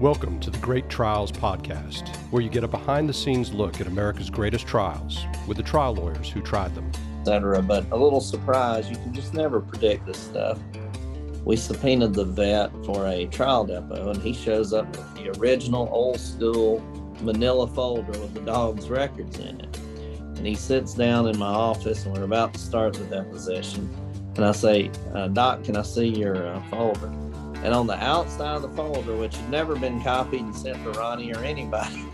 [0.00, 3.86] Welcome to the Great Trials Podcast, where you get a behind the scenes look at
[3.86, 6.92] America's greatest trials with the trial lawyers who tried them.
[7.22, 7.62] Etc.
[7.62, 10.58] But a little surprise, you can just never predict this stuff.
[11.46, 15.88] We subpoenaed the vet for a trial depo, and he shows up with the original
[15.90, 16.80] old school
[17.22, 19.78] manila folder with the dog's records in it.
[20.36, 23.88] And he sits down in my office, and we're about to start the deposition.
[24.34, 27.10] And I say, uh, Doc, can I see your uh, folder?
[27.62, 30.90] And on the outside of the folder, which had never been copied and sent to
[30.90, 32.04] Ronnie or anybody,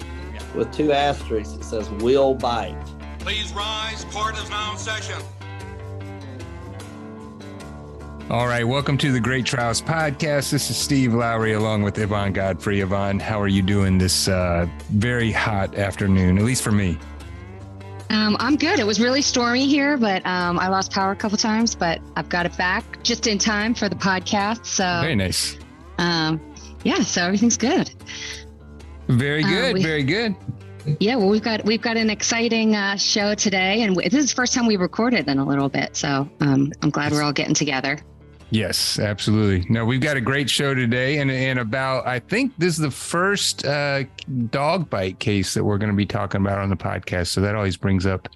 [0.55, 2.77] with two asterisks, it says will bite.
[3.19, 4.05] Please rise.
[4.06, 5.20] Court is now in session.
[8.30, 10.50] All right, welcome to the Great Trials Podcast.
[10.50, 12.80] This is Steve Lowry along with Yvonne Godfrey.
[12.80, 16.98] Yvonne, how are you doing this uh, very hot afternoon, at least for me?
[18.12, 18.79] Um, I'm good.
[18.79, 22.29] It was really stormy here, but um, I lost power a couple times, but I've
[22.29, 24.66] got it back just in time for the podcast.
[24.66, 25.57] So very nice.
[25.97, 26.39] Um,
[26.84, 27.91] yeah, so everything's good.
[29.09, 29.70] Very uh, good.
[29.70, 30.36] Uh, we, very good.
[31.01, 34.36] Yeah, well, we've got we've got an exciting uh, show today, and this is the
[34.36, 35.97] first time we recorded in a little bit.
[35.97, 37.98] So um, I'm glad we're all getting together.
[38.53, 39.67] Yes, absolutely.
[39.70, 42.91] No, we've got a great show today, and and about I think this is the
[42.91, 44.05] first uh,
[44.50, 47.28] dog bite case that we're going to be talking about on the podcast.
[47.28, 48.28] So that always brings up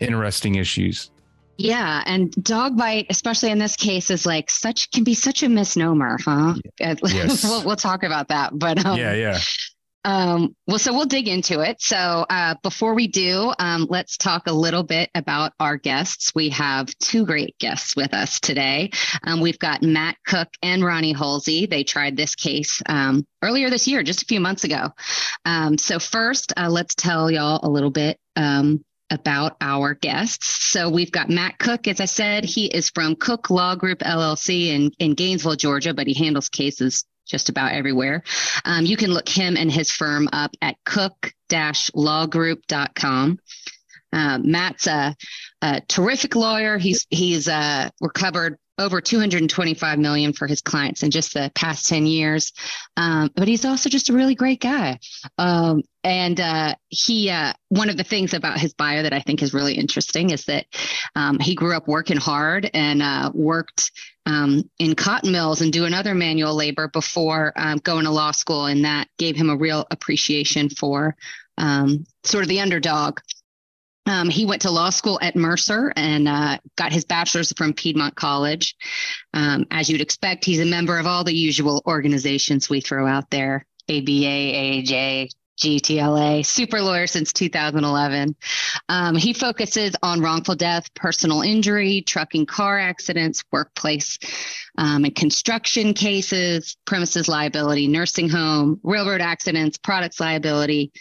[0.00, 1.12] interesting issues.
[1.56, 5.48] Yeah, and dog bite, especially in this case, is like such can be such a
[5.48, 6.54] misnomer, huh?
[6.80, 7.44] Yes.
[7.44, 9.38] we'll, we'll talk about that, but um, yeah, yeah.
[10.04, 11.80] Um, well, so we'll dig into it.
[11.82, 16.32] So uh, before we do, um, let's talk a little bit about our guests.
[16.34, 18.90] We have two great guests with us today.
[19.24, 21.68] Um, we've got Matt Cook and Ronnie Hulsey.
[21.68, 24.90] They tried this case um, earlier this year, just a few months ago.
[25.44, 30.46] Um, so first, uh, let's tell y'all a little bit um, about our guests.
[30.70, 31.88] So we've got Matt Cook.
[31.88, 36.06] As I said, he is from Cook Law Group LLC in, in Gainesville, Georgia, but
[36.06, 38.22] he handles cases just about everywhere.
[38.64, 43.38] Um, you can look him and his firm up at cook-lawgroup.com.
[44.12, 45.14] Uh, Matt's a,
[45.62, 46.78] a, terrific lawyer.
[46.78, 52.06] He's he's uh, recovered over 225 million for his clients in just the past 10
[52.06, 52.52] years.
[52.96, 54.98] Um, but he's also just a really great guy.
[55.36, 59.42] Um, and uh, he, uh, one of the things about his bio that I think
[59.42, 60.64] is really interesting is that
[61.14, 63.92] um, he grew up working hard and uh, worked
[64.26, 68.66] um, in cotton mills and doing other manual labor before um, going to law school.
[68.66, 71.16] And that gave him a real appreciation for
[71.58, 73.20] um, sort of the underdog
[74.06, 78.16] um, he went to law school at Mercer and uh, got his bachelor's from Piedmont
[78.16, 78.74] College.
[79.34, 83.30] Um, as you'd expect, he's a member of all the usual organizations we throw out
[83.30, 88.34] there ABA, AAJ, GTLA, super lawyer since 2011.
[88.88, 94.18] Um, he focuses on wrongful death, personal injury, trucking car accidents, workplace
[94.78, 100.92] um, and construction cases, premises liability, nursing home, railroad accidents, products liability.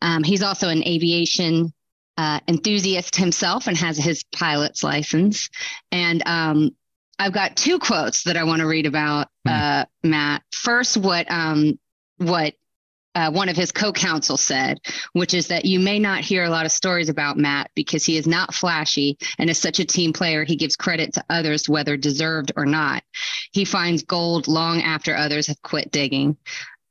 [0.00, 1.72] Um, he's also an aviation
[2.16, 5.50] uh, enthusiast himself and has his pilot's license.
[5.92, 6.70] And um,
[7.18, 9.52] I've got two quotes that I want to read about hmm.
[9.52, 10.42] uh, Matt.
[10.52, 11.78] First, what um,
[12.18, 12.54] what
[13.16, 14.78] uh, one of his co-counsel said,
[15.14, 18.18] which is that you may not hear a lot of stories about Matt because he
[18.18, 20.44] is not flashy and is such a team player.
[20.44, 23.02] He gives credit to others, whether deserved or not.
[23.52, 26.36] He finds gold long after others have quit digging,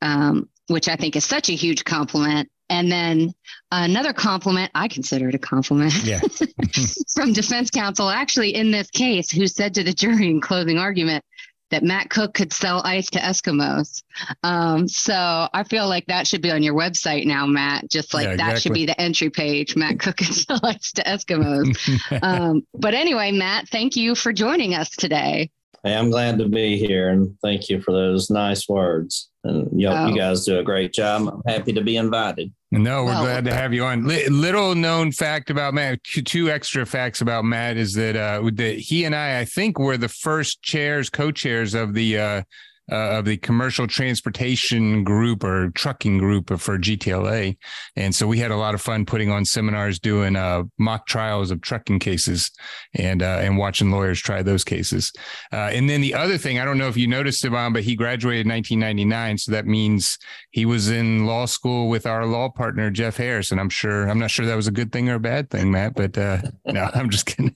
[0.01, 2.49] um, which I think is such a huge compliment.
[2.71, 3.31] And then
[3.71, 6.21] another compliment, I consider it a compliment yeah.
[7.13, 11.23] from defense counsel, actually in this case, who said to the jury in closing argument
[11.71, 14.03] that Matt Cook could sell ice to Eskimos.
[14.43, 17.89] Um, so I feel like that should be on your website now, Matt.
[17.89, 18.53] Just like yeah, exactly.
[18.53, 19.75] that should be the entry page.
[19.75, 22.19] Matt Cook could sell ice to Eskimos.
[22.23, 25.49] um, but anyway, Matt, thank you for joining us today.
[25.83, 29.29] Hey, I'm glad to be here and thank you for those nice words.
[29.45, 30.07] And you, oh.
[30.07, 31.27] you guys do a great job.
[31.27, 32.51] I'm happy to be invited.
[32.71, 34.05] No, we're well, glad to have you on.
[34.05, 39.05] Little known fact about Matt, two extra facts about Matt is that uh, that he
[39.05, 42.41] and I, I think, were the first chairs, co-chairs of the uh,
[42.91, 47.57] uh, of the commercial transportation group or trucking group for GTLA.
[47.95, 51.51] And so we had a lot of fun putting on seminars, doing uh, mock trials
[51.51, 52.51] of trucking cases
[52.93, 55.11] and, uh, and watching lawyers try those cases.
[55.51, 57.95] Uh, and then the other thing, I don't know if you noticed, Yvonne, but he
[57.95, 59.37] graduated in 1999.
[59.39, 60.17] So that means
[60.51, 63.51] he was in law school with our law partner, Jeff Harris.
[63.51, 65.71] And I'm sure, I'm not sure that was a good thing or a bad thing,
[65.71, 67.55] Matt, but uh, no, I'm just kidding.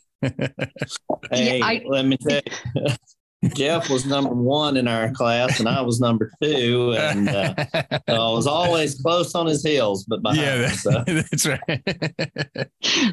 [1.31, 2.41] hey, I, let me tell
[2.75, 2.87] you.
[3.55, 7.99] Jeff was number one in our class, and I was number two, and uh, so
[8.07, 10.41] I was always close on his heels, but behind.
[10.41, 11.03] yeah, him, so.
[11.07, 11.81] that's right.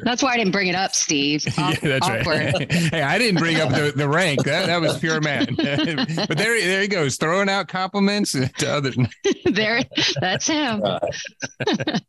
[0.03, 1.45] That's why I didn't bring it up, Steve.
[1.57, 2.53] yeah, that's Awkward.
[2.53, 2.71] right.
[2.91, 4.43] hey, I didn't bring up the, the rank.
[4.43, 5.47] That that was pure man.
[5.55, 8.91] but there, there he goes, throwing out compliments to other.
[9.45, 9.81] there,
[10.19, 10.81] that's him.
[10.81, 12.01] Right.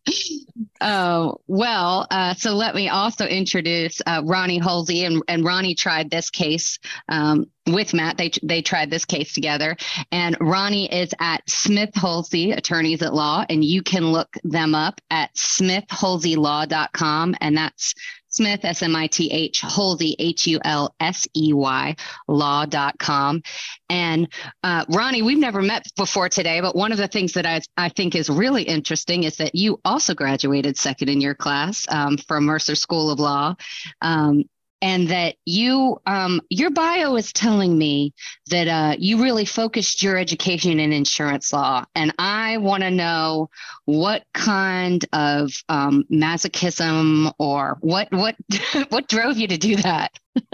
[0.81, 6.09] Oh, well, uh, so let me also introduce uh, Ronnie Hulsey, and, and Ronnie tried
[6.09, 6.79] this case
[7.09, 8.17] um, with Matt.
[8.17, 9.77] They they tried this case together,
[10.13, 15.01] and Ronnie is at Smith Hulsey Attorneys at Law, and you can look them up
[15.11, 17.95] at smithhulseylaw.com, and that's
[18.29, 21.97] Smith S M I T H Hulsey H U L S E Y
[22.27, 23.43] law.com.
[23.91, 24.29] And
[24.63, 27.89] uh, Ronnie, we've never met before today, but one of the things that I, I
[27.89, 32.45] think is really interesting is that you also graduated second in your class um, from
[32.45, 33.55] Mercer School of Law.
[34.03, 34.45] Um,
[34.83, 38.15] and that you, um, your bio is telling me
[38.51, 41.85] that uh, you really focused your education in insurance law.
[41.95, 43.51] And I want to know
[43.85, 48.37] what kind of um, masochism or what what
[48.91, 50.13] what drove you to do that.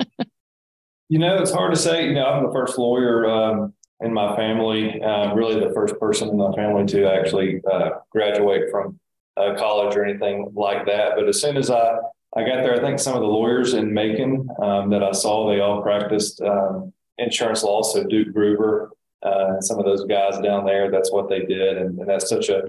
[1.10, 2.06] You know, it's hard to say.
[2.06, 6.28] You know, I'm the first lawyer um, in my family, uh, really the first person
[6.28, 8.98] in my family to actually uh, graduate from
[9.36, 11.12] uh, college or anything like that.
[11.16, 11.98] But as soon as I,
[12.36, 15.48] I got there, I think some of the lawyers in Macon um, that I saw,
[15.48, 17.82] they all practiced um, insurance law.
[17.82, 18.90] So Duke Gruber,
[19.22, 21.78] uh, some of those guys down there, that's what they did.
[21.78, 22.64] And, and that's such a,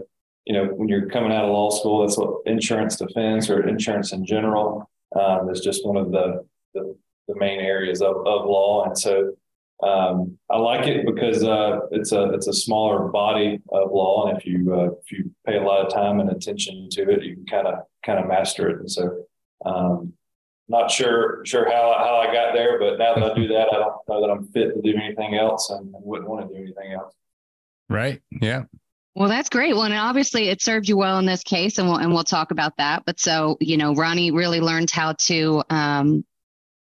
[0.45, 4.12] you know, when you're coming out of law school, that's what insurance defense or insurance
[4.12, 4.89] in general
[5.19, 6.95] um, is just one of the, the
[7.27, 8.85] the main areas of, of law.
[8.85, 9.33] And so
[9.83, 14.38] um, I like it because uh, it's a it's a smaller body of law, and
[14.38, 17.35] if you uh, if you pay a lot of time and attention to it, you
[17.35, 18.79] can kind of kind of master it.
[18.79, 19.25] And so,
[19.63, 20.13] um,
[20.68, 23.78] not sure sure how how I got there, but now that I do that, I
[23.78, 26.94] don't know that I'm fit to do anything else, and wouldn't want to do anything
[26.94, 27.13] else.
[27.90, 28.22] Right.
[28.31, 28.63] Yeah.
[29.16, 29.74] Well, that's great.
[29.74, 32.52] Well, and obviously it served you well in this case, and we'll and we'll talk
[32.52, 33.04] about that.
[33.06, 36.25] But so you know, Ronnie really learned how to um,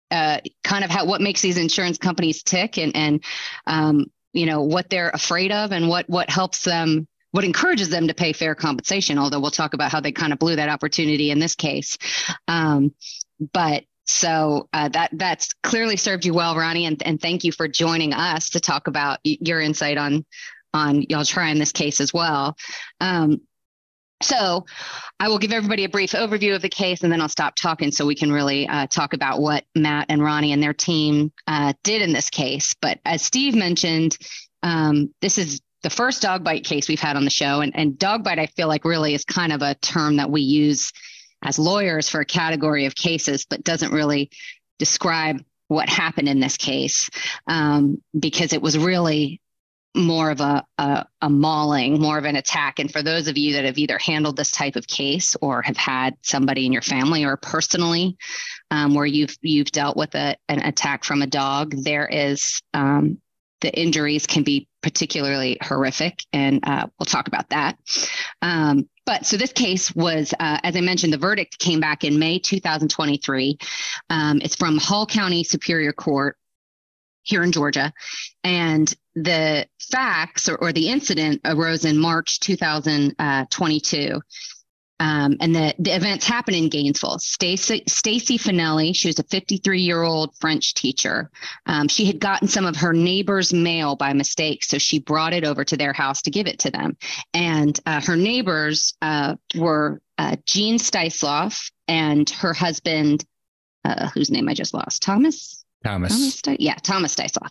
[0.10, 3.24] uh, kind of how what makes these insurance companies tick, and and
[3.68, 8.08] um, you know what they're afraid of, and what what helps them, what encourages them
[8.08, 9.18] to pay fair compensation.
[9.18, 11.98] Although we'll talk about how they kind of blew that opportunity in this case.
[12.48, 12.94] Um,
[13.52, 17.68] but so uh, that that's clearly served you well, Ronnie, and and thank you for
[17.68, 20.26] joining us to talk about your insight on
[20.76, 22.56] on y'all trying this case as well.
[23.02, 23.42] Um,
[24.22, 24.66] so
[25.20, 27.92] I will give everybody a brief overview of the case and then I'll stop talking
[27.92, 31.74] so we can really uh, talk about what Matt and Ronnie and their team uh,
[31.84, 32.74] did in this case.
[32.80, 34.18] But as Steve mentioned,
[34.62, 37.62] um, this is the first dog bite case we've had on the show.
[37.62, 40.42] And, and dog bite, I feel like, really is kind of a term that we
[40.42, 40.92] use
[41.44, 44.32] as lawyers for a category of cases, but doesn't really
[44.80, 47.10] describe what happened in this case
[47.48, 49.42] um, because it was really
[49.96, 52.80] more of a, a, a mauling, more of an attack.
[52.80, 55.78] And for those of you that have either handled this type of case or have
[55.78, 58.18] had somebody in your family or personally
[58.72, 63.20] um, where you've you've dealt with a, an attack from a dog, there is um,
[63.64, 67.80] the injuries can be particularly horrific, and uh, we'll talk about that.
[68.42, 72.20] Um, but so this case was, uh, as I mentioned, the verdict came back in
[72.20, 73.58] May 2023.
[74.10, 76.38] Um, it's from Hall County Superior Court
[77.24, 77.92] here in Georgia.
[78.44, 84.22] And the facts or, or the incident arose in March 2022.
[85.00, 87.20] Um, and the, the events happened in Gainesville.
[87.20, 91.30] Stacy Stacy Finelli, she was a 53 year old French teacher.
[91.66, 95.44] Um, she had gotten some of her neighbor's mail by mistake, so she brought it
[95.44, 96.96] over to their house to give it to them.
[97.34, 103.26] And uh, her neighbors uh, were uh, Jean Steusloff and her husband,
[103.84, 105.66] uh, whose name I just lost, Thomas.
[105.84, 106.14] Thomas.
[106.14, 107.50] Thomas Sti- yeah, Thomas Steusloff.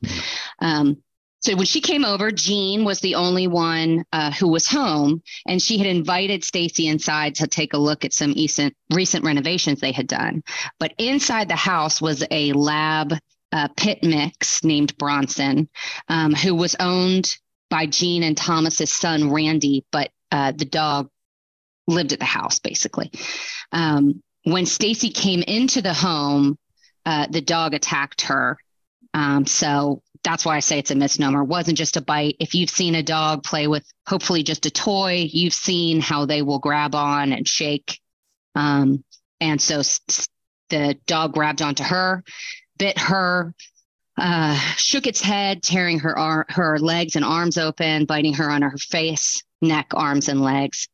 [0.60, 1.02] Um,
[1.42, 5.60] so when she came over, Jean was the only one uh, who was home, and
[5.60, 9.92] she had invited Stacy inside to take a look at some recent recent renovations they
[9.92, 10.42] had done.
[10.78, 13.14] But inside the house was a lab
[13.50, 15.68] uh, pit mix named Bronson,
[16.08, 17.36] um, who was owned
[17.70, 21.08] by Jean and Thomas's son Randy, but uh, the dog
[21.88, 23.10] lived at the house basically.
[23.72, 26.56] Um, when Stacy came into the home,
[27.04, 28.58] uh, the dog attacked her.
[29.14, 31.42] Um, so that's why I say it's a misnomer.
[31.42, 32.36] It wasn't just a bite.
[32.38, 36.42] If you've seen a dog play with hopefully just a toy, you've seen how they
[36.42, 37.98] will grab on and shake.
[38.54, 39.02] Um,
[39.40, 40.28] and so s-
[40.68, 42.22] the dog grabbed onto her,
[42.78, 43.52] bit her,
[44.16, 48.62] uh, shook its head, tearing her ar- her legs and arms open, biting her on
[48.62, 50.88] her face, neck, arms, and legs.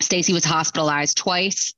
[0.00, 1.74] Stacy was hospitalized twice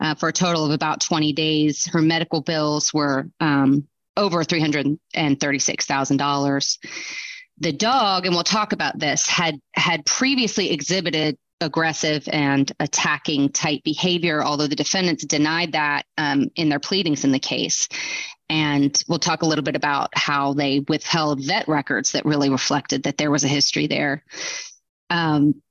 [0.00, 1.86] uh, for a total of about 20 days.
[1.86, 6.78] Her medical bills were um, over $336,000.
[7.58, 13.82] The dog, and we'll talk about this, had had previously exhibited aggressive and attacking type
[13.84, 17.88] behavior, although the defendants denied that um, in their pleadings in the case.
[18.48, 23.04] And we'll talk a little bit about how they withheld vet records that really reflected
[23.04, 24.24] that there was a history there.
[25.08, 25.62] Um,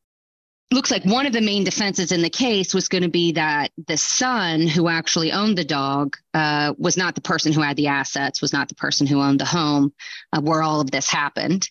[0.72, 3.72] looks like one of the main defenses in the case was going to be that
[3.88, 7.88] the son who actually owned the dog uh, was not the person who had the
[7.88, 9.94] assets, was not the person who owned the home
[10.32, 11.70] uh, where all of this happened.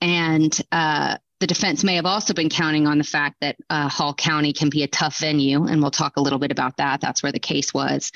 [0.00, 4.14] And uh, the defense may have also been counting on the fact that uh, Hall
[4.14, 7.00] County can be a tough venue, and we'll talk a little bit about that.
[7.00, 8.10] That's where the case was.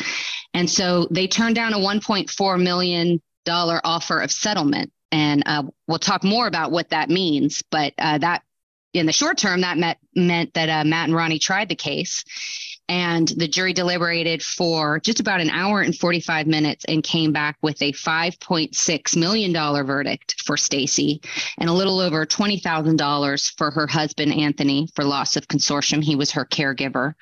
[0.54, 4.92] And so they turned down a $1.4 million offer of settlement.
[5.10, 8.42] And uh, we'll talk more about what that means, but uh, that
[8.98, 12.24] in the short term, that met, meant that uh, Matt and Ronnie tried the case.
[12.90, 17.58] And the jury deliberated for just about an hour and 45 minutes and came back
[17.60, 19.52] with a $5.6 million
[19.84, 21.20] verdict for Stacy
[21.58, 26.02] and a little over $20,000 for her husband, Anthony, for loss of consortium.
[26.02, 27.12] He was her caregiver.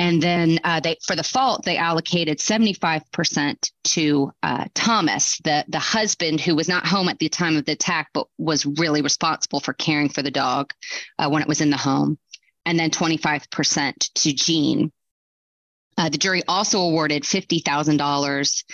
[0.00, 5.78] And then uh, they, for the fault, they allocated 75% to uh, Thomas, the, the
[5.78, 9.60] husband who was not home at the time of the attack, but was really responsible
[9.60, 10.72] for caring for the dog
[11.18, 12.18] uh, when it was in the home.
[12.64, 14.90] And then 25% to Jean.
[15.98, 18.64] Uh, the jury also awarded $50,000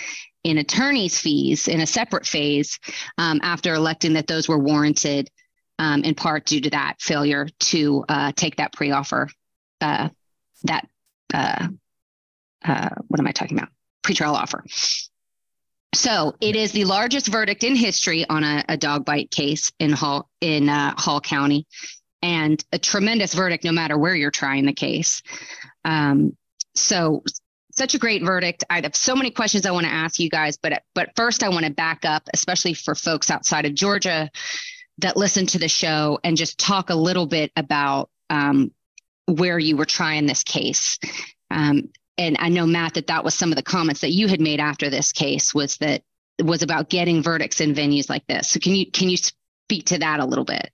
[0.45, 2.79] in attorney's fees in a separate phase
[3.17, 5.29] um, after electing that those were warranted
[5.77, 9.27] um, in part due to that failure to uh, take that pre offer,
[9.81, 10.07] uh,
[10.63, 10.87] that
[11.33, 11.67] uh,
[12.65, 13.69] uh, what am I talking about?
[14.03, 14.63] Pretrial offer.
[15.93, 19.91] So it is the largest verdict in history on a, a dog bite case in
[19.91, 21.65] Hall in uh, Hall County,
[22.21, 25.23] and a tremendous verdict no matter where you're trying the case.
[25.85, 26.35] Um,
[26.75, 27.23] so
[27.71, 28.63] such a great verdict.
[28.69, 31.49] I have so many questions I want to ask you guys, but but first I
[31.49, 34.29] want to back up, especially for folks outside of Georgia
[34.99, 38.71] that listen to the show, and just talk a little bit about um,
[39.27, 40.97] where you were trying this case.
[41.51, 44.41] Um, and I know Matt that that was some of the comments that you had
[44.41, 46.01] made after this case was that
[46.43, 48.49] was about getting verdicts in venues like this.
[48.49, 50.71] So can you can you speak to that a little bit?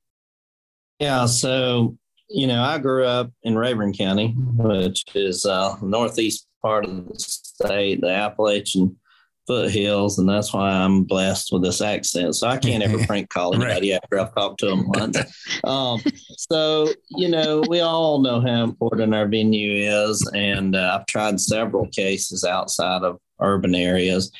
[1.00, 1.98] Yeah, so
[2.30, 7.20] you know, I grew up in Rabun County, which is uh, northeast part of the
[7.20, 8.98] state, the Appalachian
[9.48, 12.36] foothills, and that's why I'm blessed with this accent.
[12.36, 14.00] So I can't ever prank call anybody right.
[14.04, 15.18] after I've talked to them once.
[15.64, 16.02] Um,
[16.38, 21.40] so you know, we all know how important our venue is, and uh, I've tried
[21.40, 24.32] several cases outside of urban areas,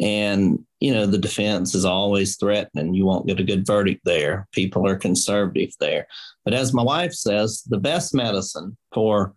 [0.00, 4.46] and you know, the defense is always threatening you won't get a good verdict there.
[4.52, 6.06] People are conservative there,
[6.44, 9.34] but as my wife says, the best medicine for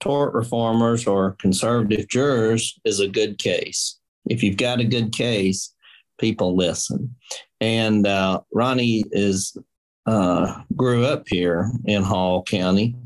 [0.00, 5.74] tort reformers or conservative jurors is a good case if you've got a good case,
[6.18, 7.14] people listen.
[7.60, 9.56] And uh, Ronnie is
[10.06, 12.96] uh, grew up here in Hall County,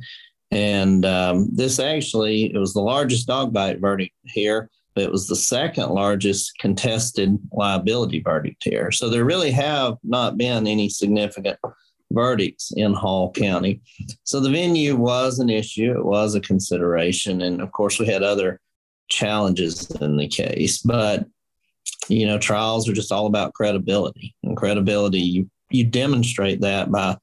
[0.50, 4.70] and um, this actually it was the largest dog bite verdict here.
[4.94, 8.90] But it was the second largest contested liability verdict here.
[8.90, 11.58] So there really have not been any significant
[12.12, 13.82] verdicts in Hall County.
[14.24, 17.42] So the venue was an issue, it was a consideration.
[17.42, 18.60] And of course, we had other
[19.08, 20.78] challenges in the case.
[20.78, 21.26] But
[22.08, 27.16] you know, trials are just all about credibility, and credibility you you demonstrate that by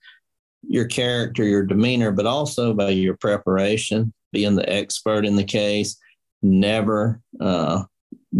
[0.68, 5.98] your character, your demeanor, but also by your preparation, being the expert in the case,
[6.42, 7.84] never uh,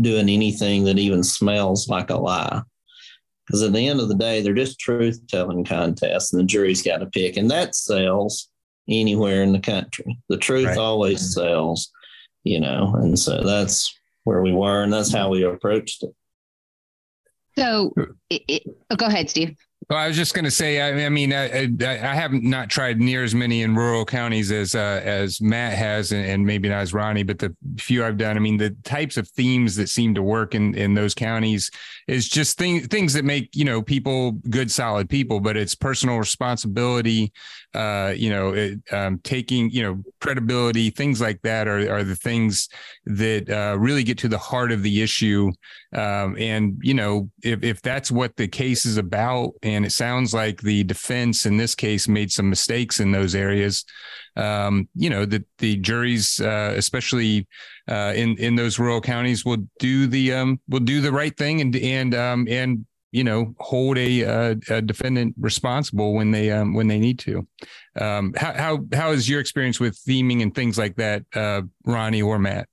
[0.02, 2.62] doing anything that even smells like a lie.
[3.46, 6.82] Because at the end of the day, they're just truth telling contests, and the jury's
[6.82, 8.50] got to pick, and that sells
[8.88, 10.18] anywhere in the country.
[10.30, 10.78] The truth right.
[10.78, 11.92] always sells
[12.44, 16.16] you know, and so that's where we were, and that's how we approached it.
[17.58, 17.94] So,
[18.30, 19.56] it, it, oh, go ahead, Steve.
[19.90, 23.00] Well, I was just going to say, I, I mean, I, I, have not tried
[23.00, 26.80] near as many in rural counties as uh, as Matt has, and, and, maybe not
[26.80, 30.16] as Ronnie, but the few I've done, I mean, the types of themes that seem
[30.16, 31.70] to work in in those counties
[32.08, 35.40] is just things things that make you know people good, solid people.
[35.40, 37.34] But it's personal responsibility,
[37.74, 42.16] uh, you know, it, um, taking you know credibility, things like that are are the
[42.16, 42.70] things
[43.06, 45.52] that uh, really get to the heart of the issue.
[45.94, 49.54] Um, and you know, if if that's what the case is about.
[49.64, 53.86] And it sounds like the defense in this case made some mistakes in those areas.
[54.36, 57.48] Um, you know, that the juries, uh, especially
[57.88, 61.62] uh, in in those rural counties, will do the um, will do the right thing
[61.62, 64.22] and and um, and you know hold a,
[64.70, 67.48] a, defendant responsible when they um, when they need to.
[67.96, 72.24] Um, how how how is your experience with theming and things like that, uh, Ronnie
[72.24, 72.68] or Matt?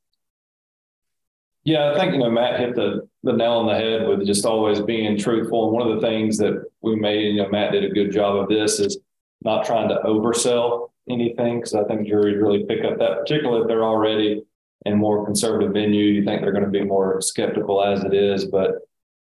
[1.62, 4.46] Yeah, I think you know Matt hit the the nail on the head with just
[4.46, 5.64] always being truthful.
[5.64, 8.36] And one of the things that we made, you know, Matt did a good job
[8.36, 8.98] of this is
[9.42, 13.68] not trying to oversell anything because I think juries really pick up that, particularly if
[13.68, 14.42] they're already
[14.86, 16.04] in more conservative venue.
[16.04, 18.76] You think they're going to be more skeptical as it is, but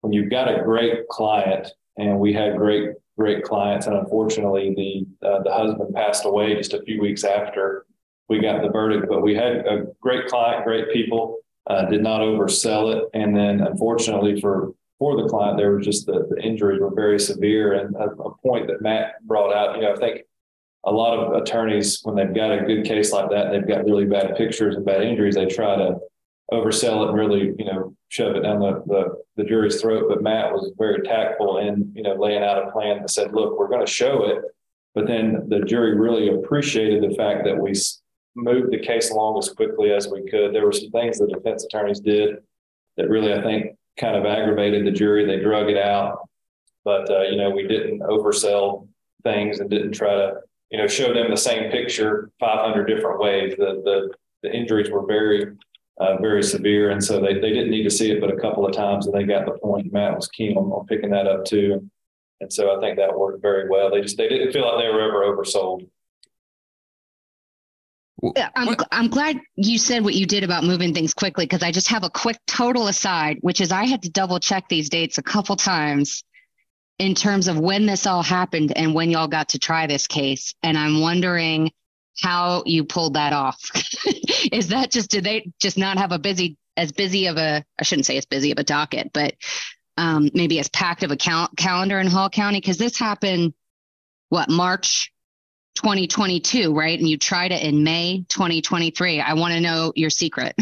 [0.05, 5.27] when you've got a great client, and we had great great clients, and unfortunately the
[5.27, 7.87] uh, the husband passed away just a few weeks after
[8.29, 12.21] we got the verdict, but we had a great client, great people uh, did not
[12.21, 13.09] oversell it.
[13.15, 17.19] And then unfortunately for for the client, there was just the, the injuries were very
[17.19, 17.73] severe.
[17.73, 20.23] And a, a, point that Matt brought out, you know, I think
[20.85, 24.05] a lot of attorneys, when they've got a good case like that, they've got really
[24.05, 25.97] bad pictures and bad injuries, they try to
[26.53, 30.05] oversell it and really, you know, shove it down the, the, the jury's throat.
[30.09, 33.59] But Matt was very tactful in, you know, laying out a plan that said, look,
[33.59, 34.45] we're going to show it.
[34.95, 37.73] But then the jury really appreciated the fact that we
[38.37, 40.55] moved the case along as quickly as we could.
[40.55, 42.37] There were some things the defense attorneys did
[42.97, 45.27] that really, I think, kind of aggravated the jury.
[45.27, 46.29] They drug it out,
[46.85, 48.87] but uh, you know, we didn't oversell
[49.25, 50.35] things and didn't try to,
[50.71, 53.55] you know, show them the same picture 500 different ways.
[53.59, 55.57] The the, the injuries were very,
[55.99, 58.67] uh, very severe, and so they, they didn't need to see it but a couple
[58.67, 59.93] of times, and they got the point.
[59.93, 61.89] Matt was keen on, on picking that up too,
[62.41, 63.91] and so I think that worked very well.
[63.91, 65.89] They just they didn't feel like they were ever oversold.
[68.57, 71.89] I'm, I'm glad you said what you did about moving things quickly because I just
[71.89, 75.23] have a quick total aside, which is I had to double check these dates a
[75.23, 76.25] couple times
[76.99, 80.55] in terms of when this all happened and when y'all got to try this case.
[80.63, 81.71] And I'm wondering
[82.21, 83.61] how you pulled that off.
[84.53, 87.83] is that just, did they just not have a busy, as busy of a, I
[87.85, 89.35] shouldn't say as busy of a docket, but
[89.97, 92.61] um, maybe as packed of a cal- calendar in Hall County?
[92.61, 93.55] Because this happened,
[94.29, 95.13] what, March
[95.77, 96.99] 2022, right?
[96.99, 99.21] And you tried it in May 2023.
[99.21, 100.55] I want to know your secret.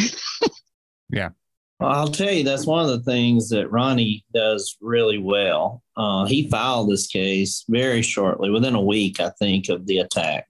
[1.11, 1.31] yeah.
[1.79, 5.83] Well, I'll tell you, that's one of the things that Ronnie does really well.
[5.97, 10.47] Uh, he filed this case very shortly, within a week, I think, of the attack.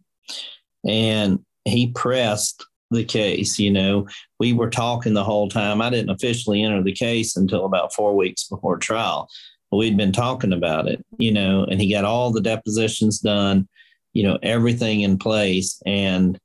[0.86, 3.58] And he pressed the case.
[3.58, 4.06] You know,
[4.38, 5.80] we were talking the whole time.
[5.80, 9.28] I didn't officially enter the case until about four weeks before trial.
[9.70, 13.68] But we'd been talking about it, you know, and he got all the depositions done
[14.12, 15.80] you know, everything in place.
[15.86, 16.38] And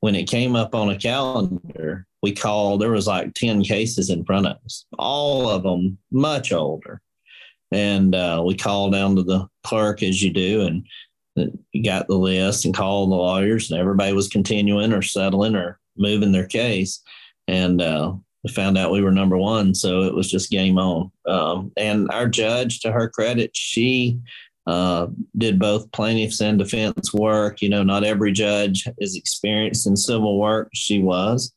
[0.00, 4.24] when it came up on a calendar, we called, there was like 10 cases in
[4.24, 7.00] front of us, all of them much older.
[7.70, 10.86] And uh, we called down to the clerk as you do, and
[11.34, 15.78] you got the list and called the lawyers, and everybody was continuing or settling or
[15.96, 17.00] moving their case.
[17.48, 18.14] And uh,
[18.44, 21.10] we found out we were number one, so it was just game on.
[21.26, 24.20] Um, and our judge, to her credit, she
[24.66, 27.62] uh, did both plaintiffs and defense work.
[27.62, 30.70] You know, not every judge is experienced in civil work.
[30.74, 31.52] She was,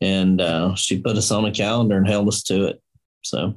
[0.00, 2.82] and uh, she put us on a calendar and held us to it.
[3.22, 3.54] So,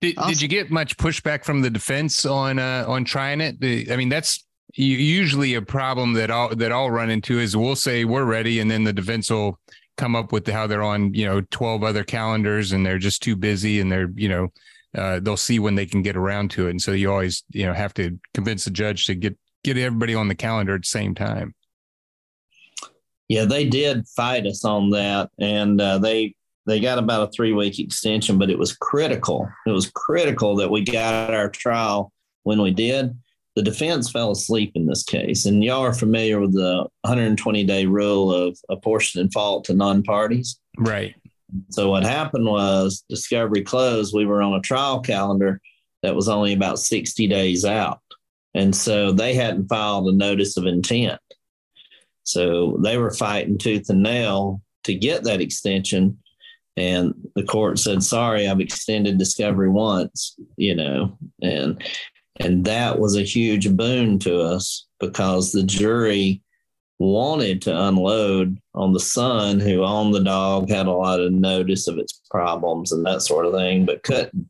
[0.00, 0.30] did, awesome.
[0.30, 3.56] did you get much pushback from the defense on uh, on trying it?
[3.90, 8.04] I mean, that's usually a problem that all that I'll run into is we'll say
[8.04, 9.58] we're ready, and then the defense will
[9.96, 13.34] come up with how they're on you know 12 other calendars and they're just too
[13.34, 14.48] busy and they're you know
[14.96, 16.70] uh, they'll see when they can get around to it.
[16.70, 20.14] And so you always, you know, have to convince the judge to get get everybody
[20.14, 21.54] on the calendar at the same time.
[23.28, 26.34] Yeah, they did fight us on that, and uh, they
[26.68, 29.48] they got about a three week extension, but it was critical.
[29.66, 33.16] It was critical that we got our trial when we did.
[33.56, 37.86] The defense fell asleep in this case, and y'all are familiar with the 120 day
[37.86, 40.60] rule of apportioning fault to non parties.
[40.76, 41.14] Right.
[41.70, 44.14] So what happened was discovery closed.
[44.14, 45.60] We were on a trial calendar
[46.02, 48.00] that was only about 60 days out.
[48.54, 51.20] And so they hadn't filed a notice of intent.
[52.24, 56.18] So they were fighting tooth and nail to get that extension.
[56.78, 61.82] And the court said, sorry, I've extended discovery once, you know, and
[62.40, 66.40] and that was a huge boon to us because the jury
[67.00, 71.88] wanted to unload on the son who owned the dog, had a lot of notice
[71.88, 74.48] of its problems and that sort of thing, but couldn't.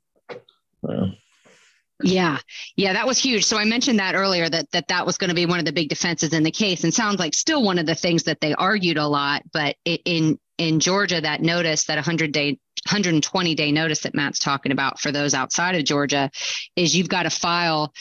[2.03, 2.39] Yeah.
[2.77, 3.45] Yeah, that was huge.
[3.45, 5.73] So I mentioned that earlier that that that was going to be one of the
[5.73, 8.55] big defenses in the case and sounds like still one of the things that they
[8.55, 13.73] argued a lot, but it, in in Georgia that notice that 100 day 120 day
[13.73, 16.31] notice that Matt's talking about for those outside of Georgia
[16.77, 17.93] is you've got to file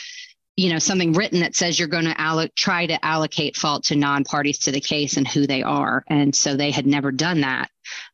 [0.56, 4.58] you know something written that says you're going to try to allocate fault to non-parties
[4.58, 6.04] to the case and who they are.
[6.08, 7.70] And so they had never done that.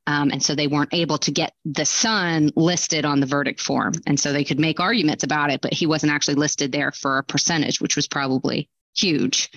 [0.06, 3.93] Um, and so they weren't able to get the son listed on the verdict form.
[4.06, 7.17] And so they could make arguments about it but he wasn't actually listed there for
[7.17, 9.49] a percentage which was probably huge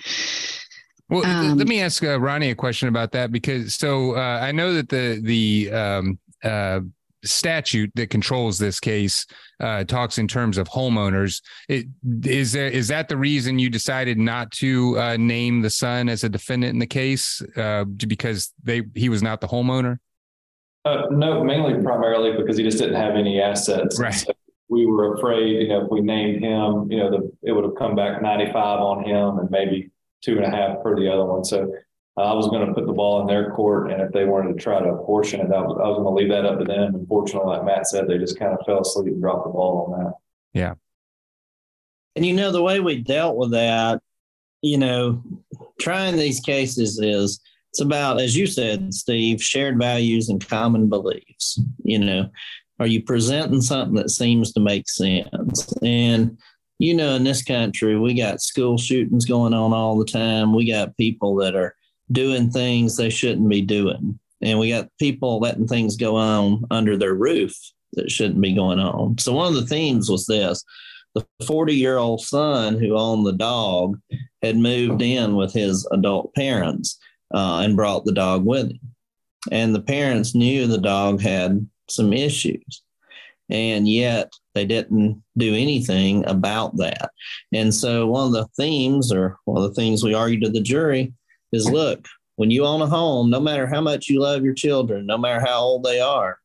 [1.09, 4.51] well um, let me ask uh, ronnie a question about that because so uh, i
[4.51, 6.79] know that the the um, uh,
[7.23, 9.25] statute that controls this case
[9.59, 11.41] uh, talks in terms of homeowners.
[11.67, 11.87] It,
[12.23, 16.23] is there is that the reason you decided not to uh, name the son as
[16.23, 19.99] a defendant in the case uh, because they he was not the homeowner?
[20.85, 23.99] Uh, no, mainly primarily because he just didn't have any assets.
[23.99, 24.13] Right.
[24.13, 24.31] So
[24.69, 27.75] we were afraid, you know, if we named him, you know, the, it would have
[27.75, 29.89] come back 95 on him and maybe
[30.23, 31.43] two and a half for the other one.
[31.43, 31.71] So
[32.17, 34.59] I was going to put the ball in their court, and if they wanted to
[34.59, 36.95] try to apportion it, I was, I was going to leave that up to them.
[36.95, 40.03] Unfortunately, like Matt said, they just kind of fell asleep and dropped the ball on
[40.03, 40.13] that.
[40.53, 40.73] Yeah.
[42.15, 44.01] And you know, the way we dealt with that,
[44.63, 45.21] you know,
[45.79, 51.61] trying these cases is it's about, as you said, Steve, shared values and common beliefs.
[51.83, 52.29] You know,
[52.79, 55.71] are you presenting something that seems to make sense?
[55.83, 56.39] And,
[56.79, 60.53] you know, in this country, we got school shootings going on all the time.
[60.53, 61.75] We got people that are
[62.11, 64.19] doing things they shouldn't be doing.
[64.41, 67.55] And we got people letting things go on under their roof
[67.93, 69.17] that shouldn't be going on.
[69.17, 70.63] So one of the themes was this
[71.15, 73.99] the 40 year old son who owned the dog
[74.43, 76.99] had moved in with his adult parents
[77.33, 78.79] uh, and brought the dog with him.
[79.51, 82.83] And the parents knew the dog had some issues.
[83.49, 87.11] And yet they didn't do anything about that.
[87.53, 90.61] And so one of the themes, or one of the things we argued to the
[90.61, 91.13] jury,
[91.51, 92.05] is look,
[92.35, 95.39] when you own a home, no matter how much you love your children, no matter
[95.39, 96.37] how old they are,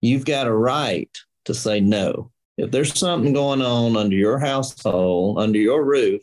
[0.00, 1.10] you've got a right
[1.44, 2.30] to say no.
[2.56, 6.22] If there's something going on under your household, under your roof,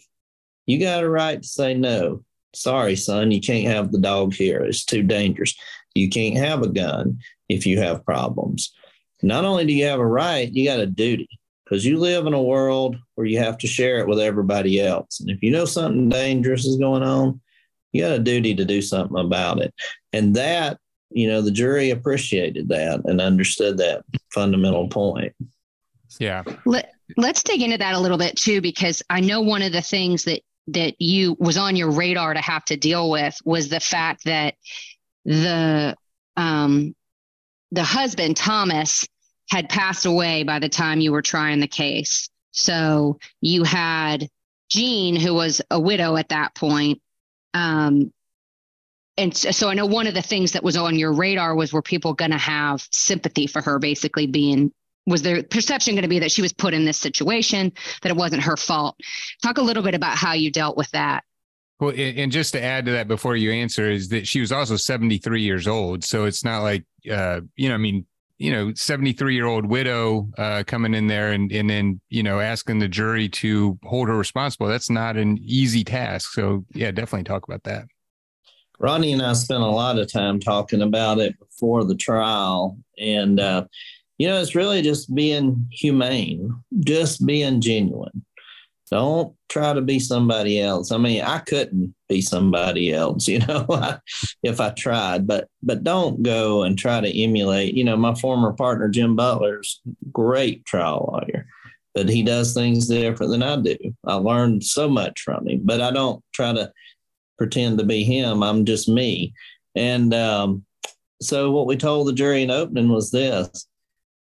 [0.65, 2.23] you got a right to say no.
[2.53, 4.59] Sorry, son, you can't have the dog here.
[4.59, 5.55] It's too dangerous.
[5.93, 8.73] You can't have a gun if you have problems.
[9.21, 11.29] Not only do you have a right, you got a duty
[11.63, 15.19] because you live in a world where you have to share it with everybody else.
[15.19, 17.41] And if you know something dangerous is going on,
[17.91, 19.73] you got a duty to do something about it.
[20.13, 20.77] And that,
[21.09, 25.33] you know, the jury appreciated that and understood that fundamental point.
[26.19, 26.43] Yeah.
[26.65, 29.81] Let, let's dig into that a little bit too, because I know one of the
[29.81, 33.79] things that that you was on your radar to have to deal with was the
[33.79, 34.55] fact that
[35.23, 35.95] the
[36.35, 36.94] um,
[37.75, 39.07] the husband Thomas
[39.49, 42.29] had passed away by the time you were trying the case.
[42.51, 44.27] So you had
[44.69, 47.01] Jean, who was a widow at that point.
[47.53, 48.11] Um,
[49.17, 51.81] and so I know one of the things that was on your radar was were
[51.81, 54.71] people going to have sympathy for her, basically being
[55.07, 58.17] was their perception going to be that she was put in this situation, that it
[58.17, 58.99] wasn't her fault?
[59.43, 61.23] Talk a little bit about how you dealt with that.
[61.79, 64.77] Well, and just to add to that before you answer is that she was also
[64.77, 66.05] 73 years old.
[66.05, 68.05] So it's not like, uh, you know, I mean,
[68.37, 72.39] you know, 73 year old widow uh, coming in there and, and then, you know,
[72.39, 74.67] asking the jury to hold her responsible.
[74.67, 76.31] That's not an easy task.
[76.33, 77.85] So, yeah, definitely talk about that.
[78.79, 82.77] Ronnie and I spent a lot of time talking about it before the trial.
[82.97, 83.65] And, uh,
[84.17, 88.24] you know, it's really just being humane, just being genuine.
[88.91, 90.91] Don't try to be somebody else.
[90.91, 93.65] I mean, I couldn't be somebody else, you know,
[94.43, 97.73] if I tried, but but don't go and try to emulate.
[97.73, 101.47] You know, my former partner Jim Butler's great trial lawyer,
[101.93, 103.77] but he does things different than I do.
[104.05, 106.71] I learned so much from him, but I don't try to
[107.37, 108.43] pretend to be him.
[108.43, 109.33] I'm just me.
[109.75, 110.63] And um,
[111.21, 113.67] so what we told the jury in opening was this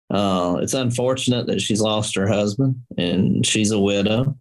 [0.09, 4.37] uh, it's unfortunate that she's lost her husband and she's a widow.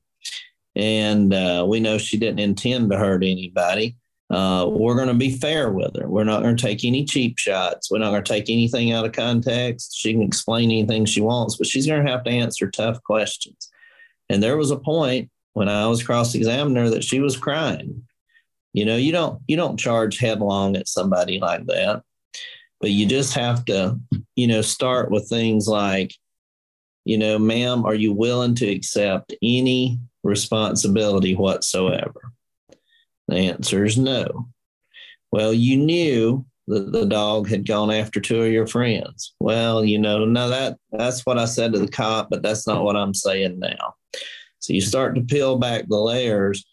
[0.76, 3.96] And uh, we know she didn't intend to hurt anybody.
[4.30, 6.08] Uh, we're going to be fair with her.
[6.08, 7.90] We're not going to take any cheap shots.
[7.90, 9.96] We're not going to take anything out of context.
[9.96, 13.70] She can explain anything she wants, but she's going to have to answer tough questions.
[14.28, 18.02] And there was a point when I was cross-examining her that she was crying.
[18.72, 22.02] You know, you don't you don't charge headlong at somebody like that
[22.84, 23.98] but you just have to,
[24.36, 26.12] you know, start with things like,
[27.06, 32.30] you know, ma'am, are you willing to accept any responsibility whatsoever?
[33.28, 34.50] The answer is no.
[35.32, 39.32] Well, you knew that the dog had gone after two of your friends.
[39.40, 42.84] Well, you know, now that that's what I said to the cop, but that's not
[42.84, 43.94] what I'm saying now.
[44.58, 46.66] So you start to peel back the layers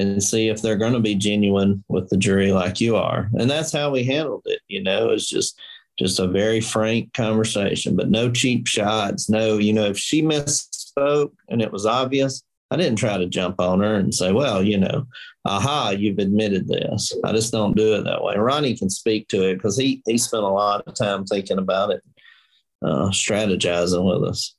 [0.00, 3.28] and see if they're going to be genuine with the jury like you are.
[3.34, 4.60] And that's how we handled it.
[4.68, 5.58] You know, it's just
[5.98, 9.28] just a very frank conversation, but no cheap shots.
[9.28, 13.60] No, you know, if she misspoke and it was obvious, I didn't try to jump
[13.60, 15.06] on her and say, well, you know,
[15.44, 17.12] aha, you've admitted this.
[17.24, 18.36] I just don't do it that way.
[18.36, 21.90] Ronnie can speak to it because he he spent a lot of time thinking about
[21.90, 22.02] it,
[22.82, 24.54] uh, strategizing with us.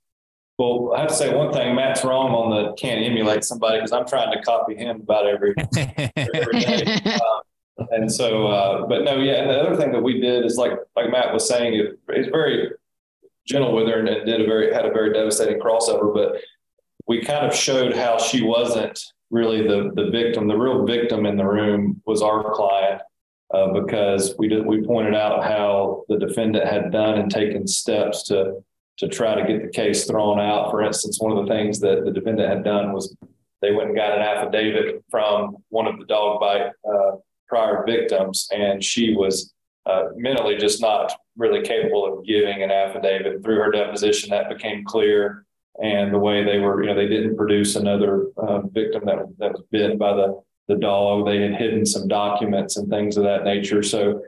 [0.60, 1.74] Well, I have to say one thing.
[1.74, 5.56] Matt's wrong on the can't emulate somebody because I'm trying to copy him about every,
[6.18, 7.00] every day.
[7.06, 9.36] Uh, and so, uh, but no, yeah.
[9.36, 12.28] And the other thing that we did is like, like Matt was saying, it, it's
[12.28, 12.72] very
[13.48, 16.42] gentle with her and did a very, had a very devastating crossover, but
[17.08, 20.50] we kind of showed how she wasn't really the, the victim.
[20.50, 23.02] The real victim in the room was our client.
[23.52, 28.22] Uh, because we did, we pointed out how the defendant had done and taken steps
[28.22, 28.62] to
[29.00, 30.72] to try to get the case thrown out.
[30.72, 33.16] For instance, one of the things that the defendant had done was
[33.62, 37.12] they went and got an affidavit from one of the dog bite uh,
[37.48, 39.54] prior victims, and she was
[39.86, 43.44] uh, mentally just not really capable of giving an affidavit.
[43.44, 45.46] Through her deposition, that became clear.
[45.82, 49.54] And the way they were, you know, they didn't produce another uh, victim that, that
[49.54, 51.26] was bitten by the, the dog.
[51.26, 53.82] They had hidden some documents and things of that nature.
[53.82, 54.22] So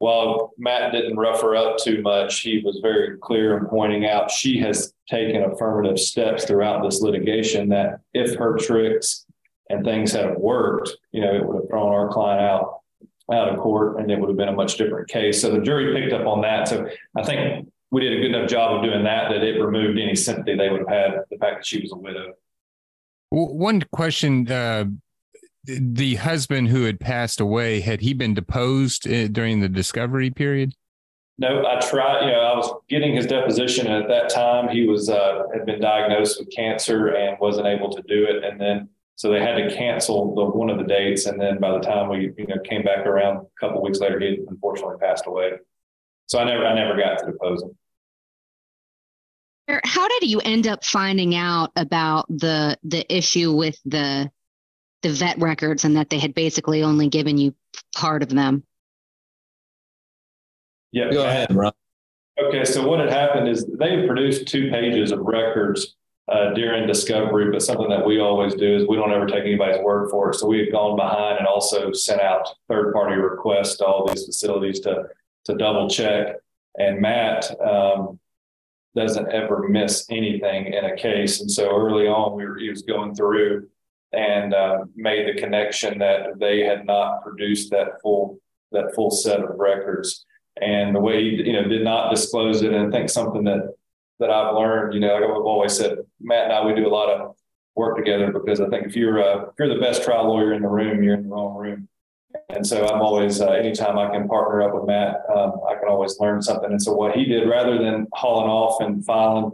[0.00, 4.30] while Matt didn't rough her up too much, he was very clear in pointing out
[4.30, 9.26] she has taken affirmative steps throughout this litigation that if her tricks
[9.68, 12.80] and things had worked, you know, it would have thrown our client out
[13.30, 15.40] out of court and it would have been a much different case.
[15.40, 16.66] So the jury picked up on that.
[16.66, 19.98] So I think we did a good enough job of doing that that it removed
[19.98, 22.32] any sympathy they would have had the fact that she was a widow.
[23.28, 24.86] One question uh,
[25.64, 30.74] the husband who had passed away had he been deposed uh, during the discovery period?
[31.38, 32.26] No, I tried.
[32.26, 35.64] You know, I was getting his deposition, and at that time he was uh, had
[35.64, 38.44] been diagnosed with cancer and wasn't able to do it.
[38.44, 41.26] And then so they had to cancel the one of the dates.
[41.26, 44.20] And then by the time we you know came back around a couple weeks later,
[44.20, 45.52] he unfortunately passed away.
[46.26, 47.76] So I never I never got to depose him.
[49.84, 54.30] How did you end up finding out about the the issue with the
[55.02, 57.54] the vet records and that they had basically only given you
[57.96, 58.64] part of them.
[60.92, 61.10] Yeah.
[61.10, 61.72] Go ahead, Ron.
[62.42, 65.96] Okay, so what had happened is they had produced two pages of records
[66.30, 69.82] uh, during discovery, but something that we always do is we don't ever take anybody's
[69.82, 70.34] word for it.
[70.36, 74.24] So we had gone behind and also sent out third party requests to all these
[74.24, 75.04] facilities to
[75.46, 76.36] to double check.
[76.78, 78.18] And Matt um,
[78.94, 82.82] doesn't ever miss anything in a case, and so early on we were, he was
[82.82, 83.68] going through
[84.12, 88.38] and uh, made the connection that they had not produced that full
[88.72, 90.24] that full set of records.
[90.60, 92.72] And the way you know, did not disclose it.
[92.72, 93.74] And I think something that
[94.18, 96.88] that I've learned, you know, like I've always said, Matt and I, we do a
[96.88, 97.34] lot of
[97.74, 100.62] work together because I think if you're uh, if you're the best trial lawyer in
[100.62, 101.88] the room, you're in the wrong room.
[102.48, 105.88] And so I'm always, uh, anytime I can partner up with Matt, um, I can
[105.88, 106.70] always learn something.
[106.70, 109.50] And so what he did, rather than hauling off and filing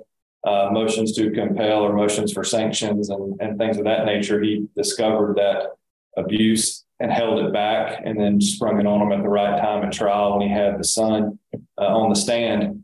[0.46, 4.68] uh, motions to compel or motions for sanctions and, and things of that nature, he
[4.76, 5.72] discovered that
[6.16, 9.84] abuse and held it back and then sprung it on him at the right time
[9.84, 11.38] at trial when he had the son
[11.78, 12.82] uh, on the stand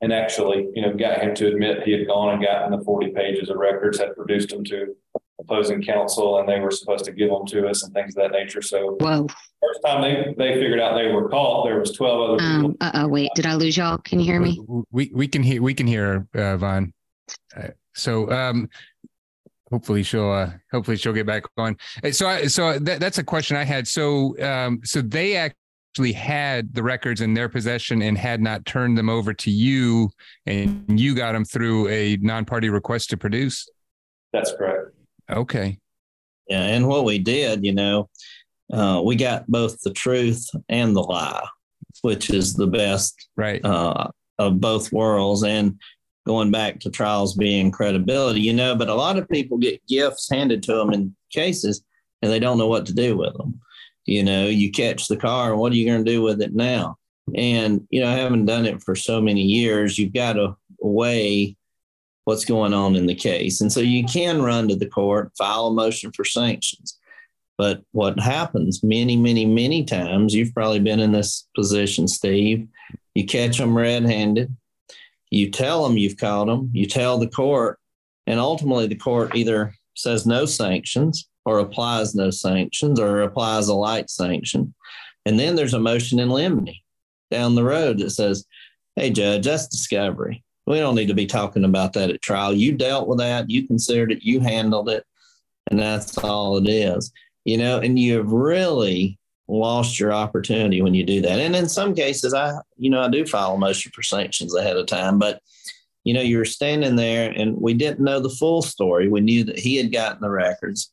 [0.00, 3.12] and actually, you know, got him to admit he had gone and gotten the 40
[3.12, 4.96] pages of records, had produced them to
[5.38, 8.32] opposing counsel, and they were supposed to give them to us and things of that
[8.32, 8.62] nature.
[8.62, 9.28] So, whoa.
[9.60, 12.90] First time they, they figured out they were caught, there was 12 other um, Uh
[12.94, 13.98] oh, wait, did I lose y'all?
[13.98, 14.60] Can you hear me?
[14.90, 16.92] We, we can hear, we can hear, uh, Yvonne.
[17.94, 18.68] So um,
[19.70, 21.76] hopefully she'll uh, hopefully she'll get back on.
[22.02, 23.86] Uh, so I, so that, that's a question I had.
[23.86, 28.96] So um, so they actually had the records in their possession and had not turned
[28.96, 30.10] them over to you,
[30.46, 33.68] and you got them through a non-party request to produce.
[34.32, 34.94] That's correct.
[35.30, 35.78] Okay.
[36.48, 38.08] Yeah, and what we did, you know,
[38.72, 41.46] uh, we got both the truth and the lie,
[42.00, 44.08] which is the best right uh,
[44.38, 45.44] of both worlds.
[45.44, 45.78] And
[46.26, 50.30] going back to trials being credibility, you know, but a lot of people get gifts
[50.30, 51.82] handed to them in cases
[52.20, 53.60] and they don't know what to do with them.
[54.04, 56.96] You know, you catch the car, what are you going to do with it now?
[57.34, 61.56] And, you know, having done it for so many years, you've got to weigh
[62.24, 63.60] what's going on in the case.
[63.60, 66.98] And so you can run to the court, file a motion for sanctions.
[67.58, 72.66] But what happens many, many, many times, you've probably been in this position, Steve,
[73.14, 74.56] you catch them red handed
[75.32, 77.78] you tell them you've called them, you tell the court,
[78.26, 83.74] and ultimately the court either says no sanctions or applies no sanctions or applies a
[83.74, 84.74] light sanction.
[85.24, 86.74] And then there's a motion in limine
[87.30, 88.44] down the road that says,
[88.96, 90.44] hey, judge, that's discovery.
[90.66, 92.52] We don't need to be talking about that at trial.
[92.52, 95.04] You dealt with that, you considered it, you handled it,
[95.70, 97.10] and that's all it is.
[97.44, 101.38] You know, and you've really lost your opportunity when you do that.
[101.38, 104.76] And in some cases, I, you know, I do file a motion for sanctions ahead
[104.76, 105.40] of time, but
[106.04, 109.08] you know, you're standing there and we didn't know the full story.
[109.08, 110.92] We knew that he had gotten the records.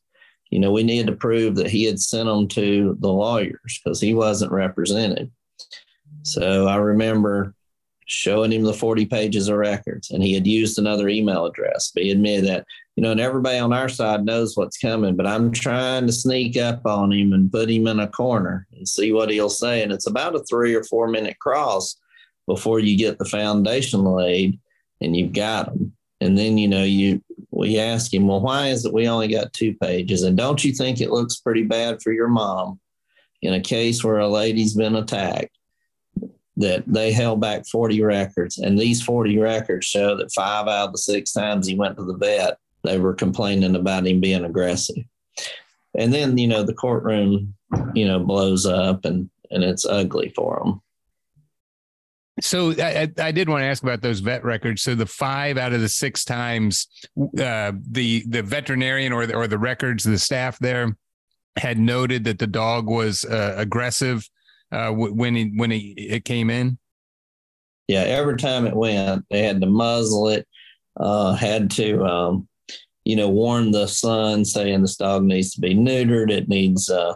[0.50, 4.00] You know, we needed to prove that he had sent them to the lawyers because
[4.00, 5.30] he wasn't represented.
[6.22, 7.54] So I remember
[8.10, 10.10] showing him the 40 pages of records.
[10.10, 13.58] And he had used another email address, but he admitted that, you know, and everybody
[13.58, 17.52] on our side knows what's coming, but I'm trying to sneak up on him and
[17.52, 19.84] put him in a corner and see what he'll say.
[19.84, 21.94] And it's about a three or four minute cross
[22.48, 24.58] before you get the foundation laid
[25.00, 25.92] and you've got them.
[26.20, 29.52] And then, you know, you we ask him, well, why is it we only got
[29.52, 30.24] two pages?
[30.24, 32.80] And don't you think it looks pretty bad for your mom
[33.40, 35.56] in a case where a lady's been attacked?
[36.60, 38.58] That they held back 40 records.
[38.58, 42.04] And these 40 records show that five out of the six times he went to
[42.04, 45.04] the vet, they were complaining about him being aggressive.
[45.96, 47.54] And then, you know, the courtroom,
[47.94, 50.82] you know, blows up and, and it's ugly for them.
[52.42, 54.80] So I, I, did want to ask about those vet records.
[54.80, 59.46] So the five out of the six times, uh, the the veterinarian or the, or
[59.46, 60.96] the records, the staff there
[61.56, 64.26] had noted that the dog was uh, aggressive
[64.72, 66.78] uh, when he, when he, it came in?
[67.88, 70.46] Yeah, every time it went, they had to muzzle it,
[70.98, 72.48] uh, had to, um,
[73.04, 76.30] you know, warn the son saying this dog needs to be neutered.
[76.30, 77.14] It needs uh,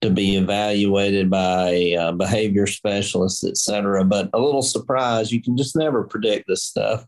[0.00, 4.04] to be evaluated by a behavior specialist, et cetera.
[4.04, 7.04] But a little surprise, you can just never predict this stuff.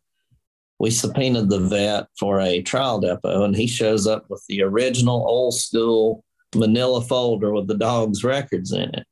[0.79, 5.25] We subpoenaed the vet for a trial depo, and he shows up with the original
[5.27, 6.25] old school
[6.55, 9.07] manila folder with the dog's records in it.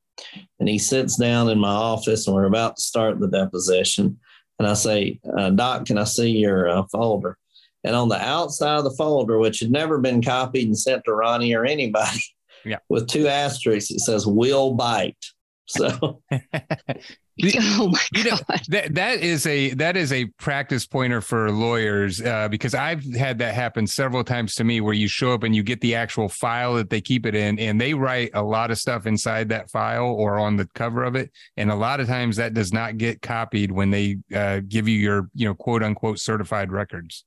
[0.58, 4.18] And he sits down in my office and we're about to start the deposition.
[4.58, 7.38] And I say, uh, Doc, can I see your uh, folder?
[7.84, 11.14] And on the outside of the folder, which had never been copied and sent to
[11.14, 12.20] Ronny or anybody,
[12.64, 12.78] yeah.
[12.88, 15.24] with two asterisks, it says will bite.
[15.68, 16.22] So
[17.56, 22.20] oh my you know, that that is a that is a practice pointer for lawyers
[22.20, 25.54] uh, because I've had that happen several times to me where you show up and
[25.54, 28.70] you get the actual file that they keep it in and they write a lot
[28.70, 32.08] of stuff inside that file or on the cover of it and a lot of
[32.08, 35.82] times that does not get copied when they uh, give you your you know quote
[35.82, 37.24] unquote certified records.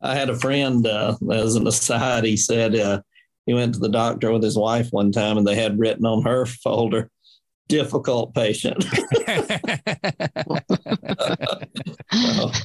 [0.00, 2.24] I had a friend uh, as an aside.
[2.24, 3.00] He said uh,
[3.46, 6.24] he went to the doctor with his wife one time and they had written on
[6.24, 7.10] her folder
[7.68, 8.84] difficult patient.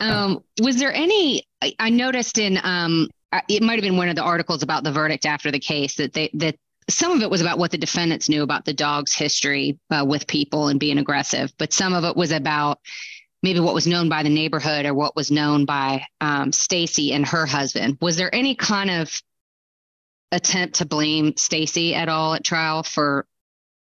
[0.00, 1.44] um, was there any?
[1.62, 3.08] I, I noticed in um,
[3.48, 6.12] it might have been one of the articles about the verdict after the case that
[6.12, 6.56] they that
[6.88, 10.26] some of it was about what the defendants knew about the dog's history uh, with
[10.26, 12.78] people and being aggressive, but some of it was about
[13.42, 17.26] maybe what was known by the neighborhood or what was known by um, Stacy and
[17.26, 17.98] her husband.
[18.00, 19.20] Was there any kind of
[20.32, 23.26] attempt to blame Stacy at all at trial for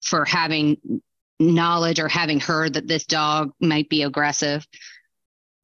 [0.01, 1.01] for having
[1.39, 4.67] knowledge or having heard that this dog might be aggressive?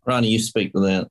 [0.06, 1.08] Ronny, you speak to that.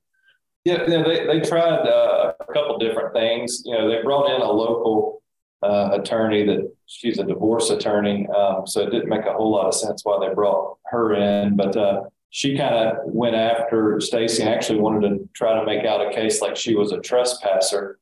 [0.64, 3.62] Yeah, you know, they, they tried uh, a couple different things.
[3.64, 5.22] You know, they brought in a local
[5.62, 8.26] uh, attorney that she's a divorce attorney.
[8.28, 11.56] Um, so it didn't make a whole lot of sense why they brought her in.
[11.56, 15.84] But uh, she kind of went after Stacy and actually wanted to try to make
[15.84, 17.98] out a case like she was a trespasser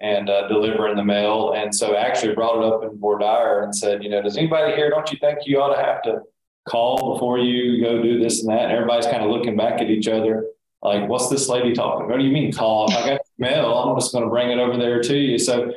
[0.00, 1.52] and uh, delivering the mail.
[1.52, 4.36] And so I actually brought it up in voir dire and said, you know, does
[4.36, 6.20] anybody here, don't you think you ought to have to
[6.68, 8.64] call before you go do this and that?
[8.64, 10.46] And everybody's kind of looking back at each other
[10.82, 12.08] like, what's this lady talking?
[12.08, 12.88] What do you mean call?
[12.88, 15.38] If I got mail, I'm just going to bring it over there to you.
[15.38, 15.72] So,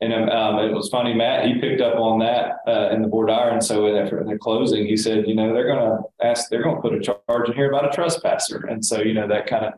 [0.00, 3.26] and um, it was funny, Matt, he picked up on that uh, in the voir
[3.26, 3.50] dire.
[3.50, 6.76] And so in the closing, he said, you know, they're going to ask, they're going
[6.76, 8.66] to put a charge in here about a trespasser.
[8.66, 9.74] And so, you know, that kind of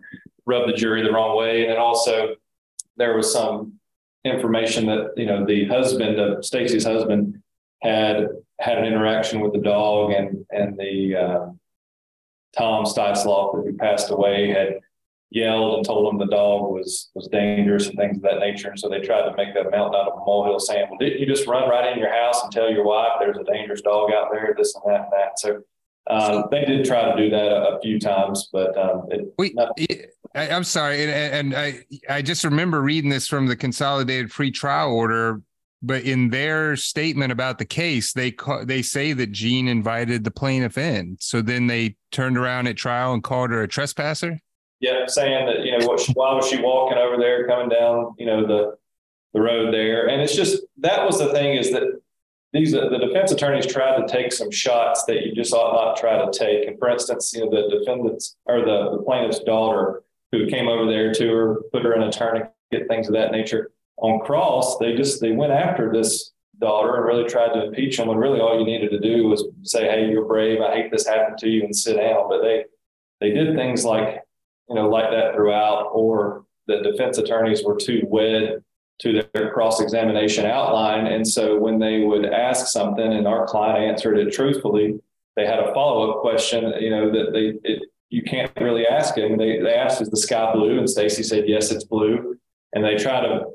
[0.47, 1.63] rubbed the jury the wrong way.
[1.63, 2.37] And then also
[2.97, 3.75] there was some
[4.25, 7.43] information that you know the husband of Stacy's husband
[7.83, 8.29] had
[8.61, 11.47] had an interaction with the dog, and and the uh,
[12.57, 14.81] Tom Steusloff, who passed away, had
[15.31, 18.69] yelled and told him the dog was was dangerous and things of that nature.
[18.69, 21.21] And so they tried to make that mountain out of a molehill, saying, "Well, didn't
[21.21, 24.13] you just run right in your house and tell your wife there's a dangerous dog
[24.13, 25.63] out there, this and that and that?" So
[26.09, 29.55] um, they did try to do that a, a few times, but um, it, we,
[30.35, 34.93] I, am sorry, and, and, I I just remember reading this from the consolidated pretrial
[34.93, 35.43] order,
[35.81, 40.33] but in their statement about the case, they ca- they say that Jean invited the
[40.33, 41.17] plaintiff in.
[41.21, 44.41] So then they turned around at trial and called her a trespasser.
[44.81, 46.05] Yeah, saying that you know what?
[46.15, 48.77] Why was she walking over there, coming down, you know the
[49.35, 50.09] the road there?
[50.09, 51.85] And it's just that was the thing is that
[52.53, 55.97] these uh, the defense attorneys tried to take some shots that you just ought not
[55.97, 56.67] try to take.
[56.69, 60.91] And for instance, you know the defendants or the, the plaintiff's daughter who came over
[60.91, 62.53] there to her, put her in a tourniquet,
[62.89, 63.71] things of that nature.
[63.99, 68.09] On cross, they just they went after this daughter and really tried to impeach them.
[68.11, 70.61] And really, all you needed to do was say, "Hey, you're brave.
[70.61, 72.29] I hate this happened to you," and sit down.
[72.29, 72.65] But they
[73.21, 74.23] they did things like
[74.69, 78.63] you know like that throughout, or the defense attorneys were too wed
[79.01, 81.07] to their cross examination outline.
[81.07, 85.01] And so when they would ask something and our client answered it truthfully,
[85.37, 89.17] they had a follow up question, you know, that they, it, you can't really ask
[89.17, 89.39] him.
[89.39, 90.79] They, they asked, is the sky blue?
[90.79, 92.39] And Stacy said, yes, it's blue.
[92.75, 93.47] And they try to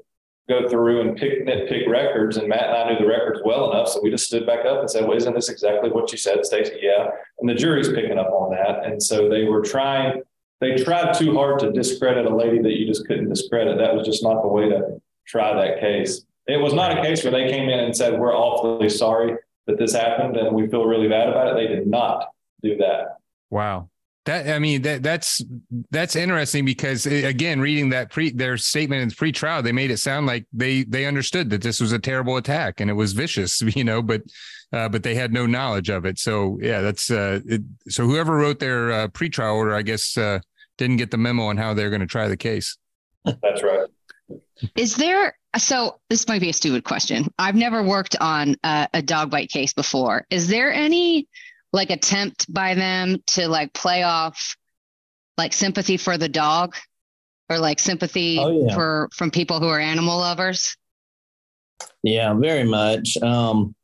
[0.50, 2.38] go through and pick nitpick records.
[2.38, 3.90] And Matt and I knew the records well enough.
[3.90, 6.46] So we just stood back up and said, well, isn't this exactly what you said,
[6.46, 6.80] Stacy?
[6.82, 7.10] Yeah.
[7.40, 8.86] And the jury's picking up on that.
[8.86, 10.24] And so they were trying,
[10.60, 13.78] they tried too hard to discredit a lady that you just couldn't discredit.
[13.78, 16.26] That was just not the way to try that case.
[16.48, 19.36] It was not a case where they came in and said, we're awfully sorry
[19.68, 21.56] that this happened and we feel really bad about it.
[21.56, 22.30] They did not
[22.64, 23.18] do that.
[23.50, 23.90] Wow.
[24.26, 25.42] That I mean that that's
[25.90, 29.90] that's interesting because eh, again, reading that pre their statement in the pre-trial, they made
[29.90, 33.14] it sound like they they understood that this was a terrible attack and it was
[33.14, 34.24] vicious, you know, but
[34.74, 36.20] uh, but they had no knowledge of it.
[36.20, 40.40] So yeah, that's uh, it, so whoever wrote their uh, pre-trial order, I guess, uh,
[40.78, 42.78] didn't get the memo on how they're going to try the case.
[43.24, 43.88] That's right.
[44.76, 47.26] Is there so this might be a stupid question.
[47.39, 50.26] I've never worked on a, a dog bite case before.
[50.30, 51.28] Is there any
[51.74, 54.55] like attempt by them to like play off
[55.38, 56.76] like sympathy for the dog
[57.49, 58.74] or like sympathy Oh, yeah.
[58.74, 60.76] for from people who are animal lovers
[62.03, 63.18] Yeah, very much.
[63.18, 63.76] Um,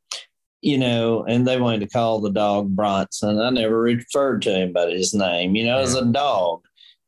[0.60, 3.38] you know, and they wanted to call the dog Bronson.
[3.38, 6.62] I never referred to him by his name, you know, as a dog.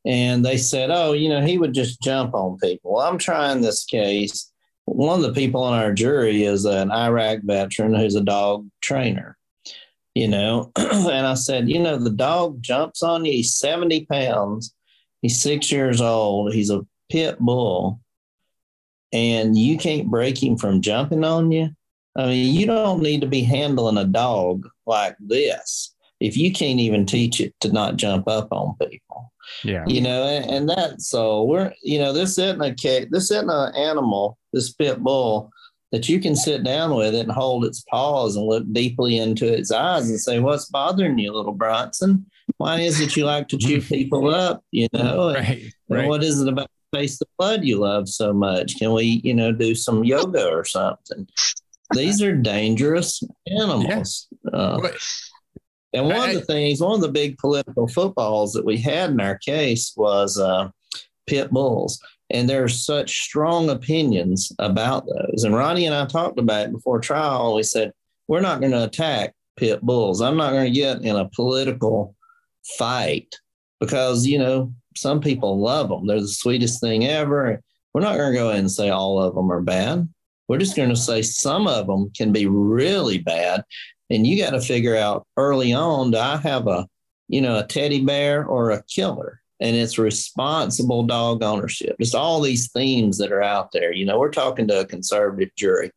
[0.05, 2.93] And they said, oh, you know, he would just jump on people.
[2.93, 4.51] Well, I'm trying this case.
[4.85, 9.37] One of the people on our jury is an Iraq veteran who's a dog trainer,
[10.15, 10.71] you know.
[10.77, 13.33] and I said, you know, the dog jumps on you.
[13.33, 14.73] He's 70 pounds.
[15.21, 16.53] He's six years old.
[16.53, 17.99] He's a pit bull.
[19.11, 21.69] And you can't break him from jumping on you.
[22.15, 26.79] I mean, you don't need to be handling a dog like this if you can't
[26.79, 29.31] even teach it to not jump up on people.
[29.63, 29.83] Yeah.
[29.87, 33.49] You know, and, and that so we're you know this isn't a cat, this isn't
[33.49, 35.51] an animal, this pit bull
[35.91, 39.47] that you can sit down with it and hold its paws and look deeply into
[39.51, 42.25] its eyes and say, "What's bothering you, little Bronson?
[42.57, 44.63] Why is it you like to chew people up?
[44.71, 45.71] You know, and, Right.
[45.89, 48.77] and what is it about face the blood you love so much?
[48.77, 51.27] Can we, you know, do some yoga or something?"
[51.93, 54.27] These are dangerous animals.
[54.51, 54.97] Uh, But-
[55.97, 59.11] and one I- of the things, one of the big political footballs that we had
[59.11, 60.69] in our case was uh,
[61.25, 62.01] pit bulls.
[62.29, 65.43] And there's such strong opinions about those.
[65.43, 67.55] And Ronny and I talked about it before trial.
[67.55, 67.93] We said,
[68.27, 70.21] we're not going to attack pit bulls.
[70.21, 72.15] I'm not going to get in a political
[72.77, 73.33] fight
[73.79, 76.05] because, you know, some people love them.
[76.05, 77.61] They're the sweetest thing ever.
[77.93, 80.09] We're not going to go in and say all of them are bad.
[80.49, 83.63] We're just going to say some of them can be really bad
[84.09, 86.87] and you got to figure out early on do i have a
[87.27, 92.39] you know a teddy bear or a killer and it's responsible dog ownership just all
[92.41, 95.91] these themes that are out there you know we're talking to a conservative jury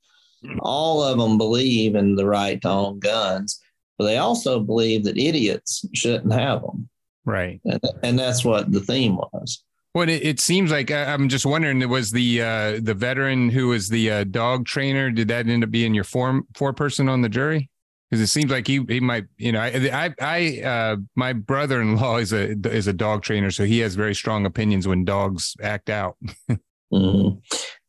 [0.61, 3.61] all of them believe in the right to own guns
[3.99, 6.89] but they also believe that idiots shouldn't have them
[7.27, 7.61] Right.
[7.65, 9.63] and, and that's what the theme was
[9.95, 11.87] Well, it, it seems like I'm just wondering.
[11.89, 15.11] Was the uh, the veteran who was the uh, dog trainer?
[15.11, 17.69] Did that end up being your four four person on the jury?
[18.11, 19.27] Because it seems like he he might.
[19.37, 23.23] You know, I I, I uh, my brother in law is a is a dog
[23.23, 26.17] trainer, so he has very strong opinions when dogs act out.
[26.93, 27.41] Mhm.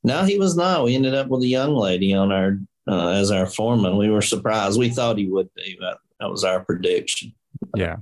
[0.04, 0.84] No, he was not.
[0.84, 3.98] We ended up with a young lady on our uh, as our foreman.
[3.98, 4.78] We were surprised.
[4.78, 7.34] We thought he would be, but that was our prediction.
[7.76, 7.96] Yeah.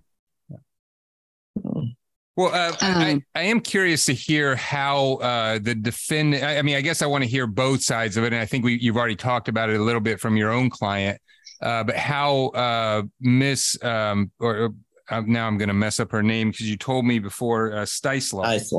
[1.64, 1.96] Um,
[2.36, 6.44] Well, uh, I, Um, I am curious to hear how uh, the defendant.
[6.44, 8.46] I, I mean, I guess I want to hear both sides of it, and I
[8.46, 11.20] think we, you've already talked about it a little bit from your own client.
[11.62, 14.74] Uh, but how uh, Miss um, or
[15.10, 17.86] uh, now I'm going to mess up her name because you told me before uh,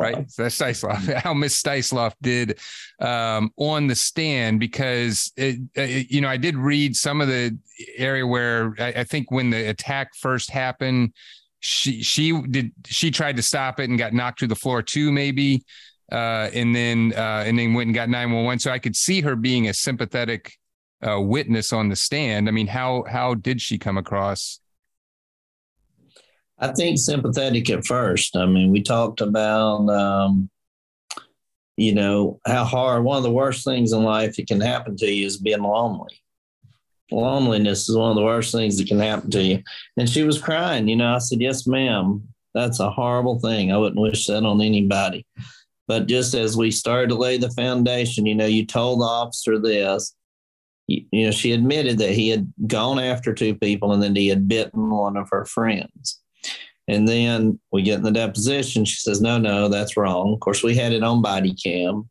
[0.01, 0.31] right?
[0.31, 0.45] So.
[1.17, 2.59] How Miss Steislav did
[3.01, 7.59] um, on the stand because it, uh, you know I did read some of the
[7.97, 11.13] area where I, I think when the attack first happened
[11.61, 15.13] she she did she tried to stop it and got knocked to the floor too
[15.13, 15.63] maybe
[16.11, 19.37] uh and then uh and then went and got 911 so i could see her
[19.37, 20.57] being a sympathetic
[21.07, 24.61] uh witness on the stand i mean how how did she come across
[26.61, 28.37] I think sympathetic at first.
[28.37, 30.51] I mean, we talked about, um,
[31.77, 35.11] you know, how hard one of the worst things in life that can happen to
[35.11, 36.21] you is being lonely.
[37.11, 39.63] Loneliness is one of the worst things that can happen to you.
[39.97, 40.87] And she was crying.
[40.87, 42.29] You know, I said, Yes, ma'am.
[42.53, 43.73] That's a horrible thing.
[43.73, 45.25] I wouldn't wish that on anybody.
[45.89, 49.59] But just as we started to lay the foundation, you know, you told the officer
[49.59, 50.15] this.
[50.91, 54.49] You, know, she admitted that he had gone after two people and then he had
[54.49, 56.21] bitten one of her friends.
[56.89, 58.85] And then we get in the deposition.
[58.85, 60.35] She says, no, no, that's wrong.
[60.35, 62.11] Of course, we had it on body cam.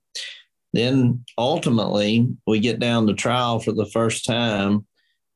[0.71, 4.86] Then ultimately, we get down to trial for the first time.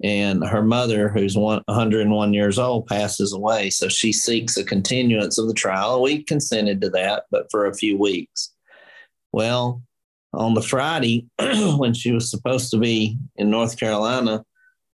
[0.04, 3.70] and her mother, who's 101 years old, passes away.
[3.70, 6.02] So she seeks a continuance of the trial.
[6.02, 8.52] We consented to that, but for a few weeks.
[9.32, 9.82] Well,
[10.34, 11.28] on the Friday,
[11.78, 14.44] when she was supposed to be in North Carolina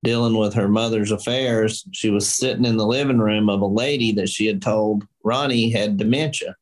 [0.04, 4.12] dealing with her mother's affairs, she was sitting in the living room of a lady
[4.12, 6.54] that she had told Ronny had dementia.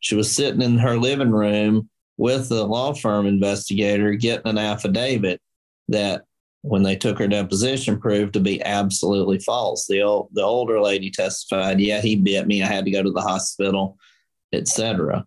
[0.00, 5.40] She was sitting in her living room with the law firm investigator getting an affidavit
[5.88, 6.24] that
[6.62, 9.86] when they took her deposition proved to be absolutely false.
[9.86, 12.62] The old, the older lady testified, yeah, he bit me.
[12.62, 13.96] I had to go to the hospital,
[14.52, 15.26] etc.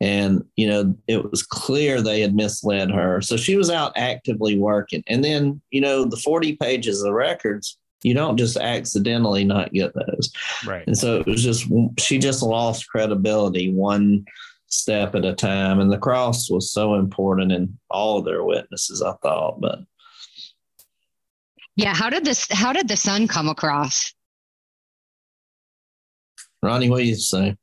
[0.00, 3.20] And you know, it was clear they had misled her.
[3.22, 5.02] So she was out actively working.
[5.06, 9.94] And then, you know, the 40 pages of records, you don't just accidentally not get
[9.94, 10.30] those.
[10.66, 10.86] Right.
[10.86, 11.66] And so it was just
[11.98, 14.26] she just lost credibility one
[14.66, 15.80] step at a time.
[15.80, 19.60] And the cross was so important in all of their witnesses, I thought.
[19.60, 19.80] But
[21.76, 21.94] Yeah.
[21.94, 24.12] How did this, how did the son come across?
[26.62, 27.56] Ronny, what do you say?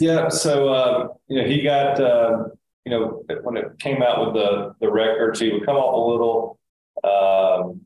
[0.00, 2.44] Yeah, so uh, you know he got uh,
[2.84, 6.10] you know when it came out with the the records, he would come off a
[6.10, 6.58] little,
[7.02, 7.80] um,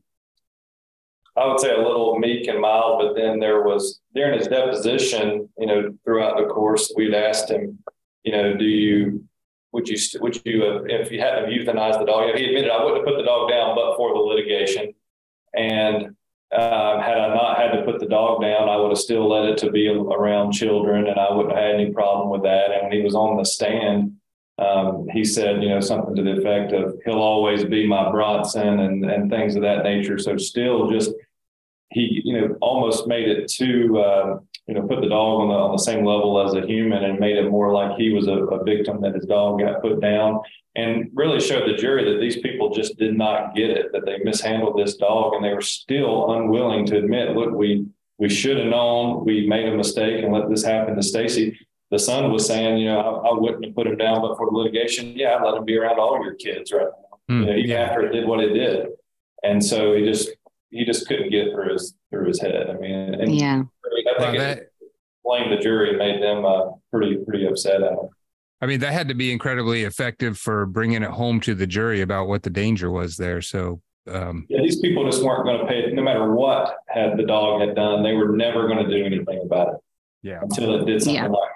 [1.35, 5.49] I would say a little meek and mild, but then there was during his deposition,
[5.57, 7.79] you know, throughout the course, we'd asked him,
[8.23, 9.23] you know, do you
[9.71, 12.35] would you would you have, if you hadn't euthanized the dog?
[12.35, 14.93] He admitted I wouldn't have put the dog down, but for the litigation,
[15.55, 16.15] and
[16.53, 19.45] um, had I not had to put the dog down, I would have still let
[19.45, 22.71] it to be around children, and I wouldn't have had any problem with that.
[22.71, 24.13] And when he was on the stand,
[24.59, 28.79] um, he said, you know, something to the effect of "He'll always be my Bronson"
[28.79, 30.17] and and things of that nature.
[30.19, 31.11] So still, just
[31.89, 35.55] he, you know, almost made it to, uh, you know, put the dog on the
[35.55, 38.33] on the same level as a human, and made it more like he was a,
[38.33, 40.39] a victim that his dog got put down
[40.75, 44.17] and really showed the jury that these people just did not get it, that they
[44.23, 47.85] mishandled this dog, and they were still unwilling to admit, look, we
[48.17, 51.57] we should have known, we made a mistake, and let this happen to Stacy.
[51.91, 54.49] The son was saying, you know, I, I, wouldn't have put him down, but for
[54.49, 57.45] the litigation, yeah, I'd let him be around all your kids right now, mm, you
[57.45, 57.81] know, even yeah.
[57.81, 58.87] after it did what it did.
[59.43, 60.29] And so he just
[60.71, 62.69] he just couldn't get through his through his head.
[62.69, 63.63] I mean, and yeah,
[64.17, 64.73] I think well, that, it
[65.23, 68.09] blamed the jury and made them uh, pretty pretty upset at him.
[68.61, 71.99] I mean, that had to be incredibly effective for bringing it home to the jury
[71.99, 73.41] about what the danger was there.
[73.41, 77.23] So, um, yeah, these people just weren't going to pay no matter what had the
[77.23, 78.03] dog had done.
[78.03, 79.79] They were never going to do anything about it.
[80.21, 81.29] Yeah, until it did something yeah.
[81.29, 81.51] like.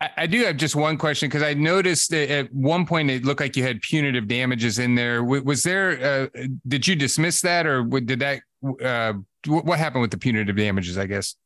[0.00, 3.24] I, I do have just one question because I noticed that at one point it
[3.24, 5.24] looked like you had punitive damages in there.
[5.24, 6.30] Was there?
[6.34, 8.42] Uh, did you dismiss that, or did that?
[8.80, 9.14] Uh,
[9.46, 10.98] what happened with the punitive damages?
[10.98, 11.36] I guess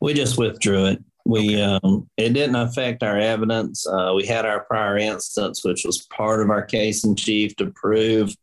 [0.00, 1.04] we just withdrew it.
[1.24, 1.78] We okay.
[1.82, 3.86] um, it didn't affect our evidence.
[3.86, 7.70] Uh, we had our prior instance, which was part of our case in chief to
[7.70, 8.34] prove,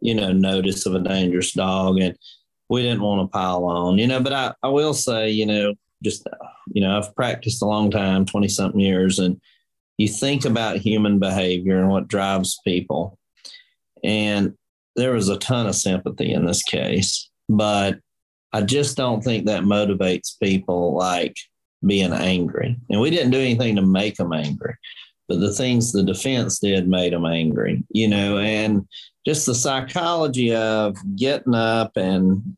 [0.00, 2.16] you know, notice of a dangerous dog, and
[2.68, 4.22] we didn't want to pile on, you know.
[4.22, 5.74] But I, I will say, you know,
[6.04, 6.28] just
[6.68, 9.40] you know, I've practiced a long time, twenty something years, and
[9.96, 13.18] you think about human behavior and what drives people,
[14.04, 14.54] and
[14.94, 17.98] there was a ton of sympathy in this case, but
[18.52, 21.36] I just don't think that motivates people like
[21.84, 22.76] being angry.
[22.90, 24.74] And we didn't do anything to make them angry,
[25.28, 28.86] but the things the defense did made them angry, you know, and
[29.26, 32.56] just the psychology of getting up and,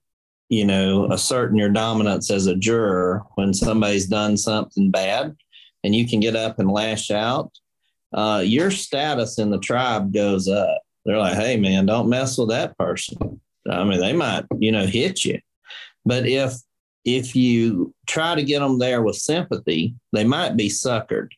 [0.49, 5.36] you know, asserting your dominance as a juror when somebody's done something bad
[5.82, 7.51] and you can get up and lash out,
[8.12, 10.80] uh, your status in the tribe goes up.
[11.05, 13.41] They're like, hey, man, don't mess with that person.
[13.68, 15.41] I mean, they might, you know, hit you.
[16.05, 16.55] But if
[17.05, 21.29] if you try to get them there with sympathy, they might be suckered.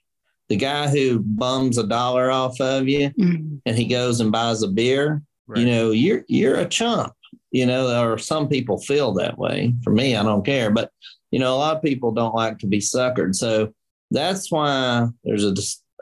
[0.48, 3.56] The guy who bums a dollar off of you mm-hmm.
[3.64, 5.60] and he goes and buys a beer, right.
[5.60, 7.12] you know, you're you're a chump,
[7.50, 9.74] you know, or some people feel that way.
[9.82, 10.90] For me, I don't care, but
[11.30, 13.34] you know, a lot of people don't like to be suckered.
[13.34, 13.72] So
[14.10, 15.54] that's why there's a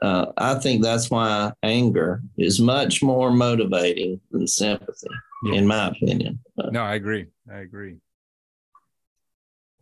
[0.03, 5.09] uh, I think that's why anger is much more motivating than sympathy,
[5.45, 5.55] yeah.
[5.55, 6.39] in my opinion.
[6.57, 7.27] But, no, I agree.
[7.53, 7.97] I agree.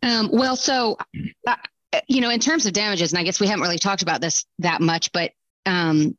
[0.01, 0.97] Um, well, so,
[1.47, 1.55] uh,
[2.07, 4.45] you know, in terms of damages, and I guess we haven't really talked about this
[4.59, 5.31] that much, but,
[5.65, 6.17] um,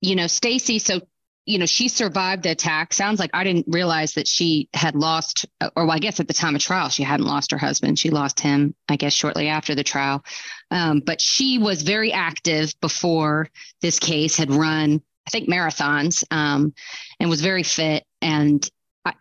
[0.00, 1.00] you know, Stacy, so,
[1.44, 2.92] you know, she survived the attack.
[2.92, 6.34] Sounds like I didn't realize that she had lost, or well, I guess at the
[6.34, 7.98] time of trial, she hadn't lost her husband.
[7.98, 10.22] She lost him, I guess, shortly after the trial.
[10.70, 13.48] Um, but she was very active before
[13.80, 16.74] this case had run, I think, marathons um,
[17.18, 18.04] and was very fit.
[18.20, 18.68] And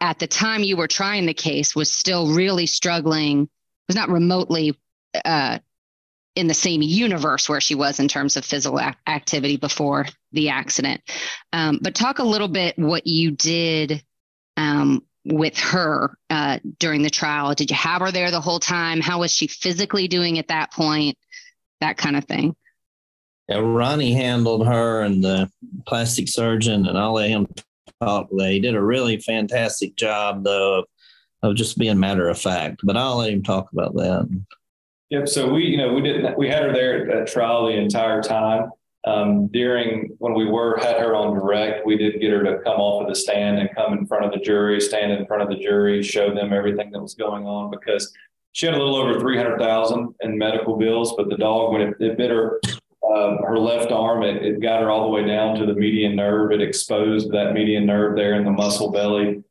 [0.01, 3.47] at the time you were trying the case, was still really struggling
[3.88, 4.78] was not remotely
[5.26, 5.60] uh,
[6.36, 11.02] in the same universe where she was in terms of physical activity before the accident.
[11.52, 14.04] Um, but talk a little bit what you did
[14.56, 17.54] um, with her uh, during the trial?
[17.54, 19.02] Did you have her there the whole time?
[19.02, 21.18] How was she physically doing at that point?
[21.82, 22.56] That kind of thing.
[23.48, 25.50] Yeah, Ronny handled her and the
[25.86, 27.48] plastic surgeon, and I'll let him
[28.02, 28.30] talk.
[28.38, 30.86] They did a really fantastic job, though,
[31.44, 32.82] of, just being matter of fact.
[32.84, 34.44] But I'll let him talk about that.
[35.10, 35.28] Yep.
[35.30, 36.38] So we, you know, we didn't.
[36.38, 38.72] We had her there at, trial the entire time.
[39.06, 42.82] Um, during when we were had her on direct, we did get her to come
[42.82, 45.50] off of the stand and come in front of the jury, stand in front of
[45.50, 48.12] the jury, show them everything that was going on because
[48.52, 51.14] she had a little over three hundred thousand in medical bills.
[51.16, 52.60] But the dog, when it, it bit her
[53.02, 56.18] uh, her left arm, it, it got her all the way down to the median
[56.18, 56.52] nerve.
[56.52, 59.42] It exposed that median nerve there in the muscle belly,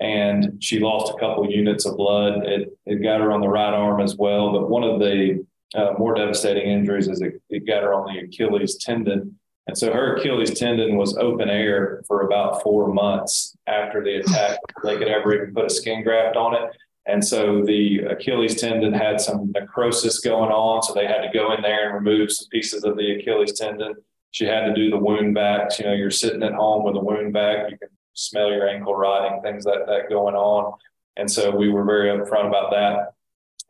[0.00, 2.44] and she lost a couple units of blood.
[2.44, 4.52] It, it got her on the right arm as well.
[4.52, 8.20] But one of the uh, more devastating injuries is it, it got her on the
[8.20, 9.38] Achilles tendon.
[9.66, 14.58] And so her Achilles tendon was open air for about four months after the attack.
[14.82, 16.70] They could ever even put a skin graft on it.
[17.06, 20.82] And so the Achilles tendon had some necrosis going on.
[20.82, 23.94] So they had to go in there and remove some pieces of the Achilles tendon.
[24.32, 25.78] She had to do the wound vacs.
[25.78, 27.70] You know, you're sitting at home with a wound vac.
[27.70, 30.74] you can smell your ankle rotting, things like that going on.
[31.16, 33.12] And so we were very upfront about that.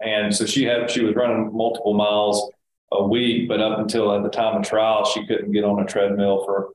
[0.05, 2.51] And so she had, she was running multiple miles
[2.93, 5.87] a week, but up until at the time of trial, she couldn't get on a
[5.87, 6.71] treadmill for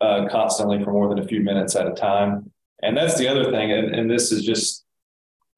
[0.00, 2.50] uh, constantly for more than a few minutes at a time.
[2.82, 3.72] And that's the other thing.
[3.72, 4.84] And, and this is just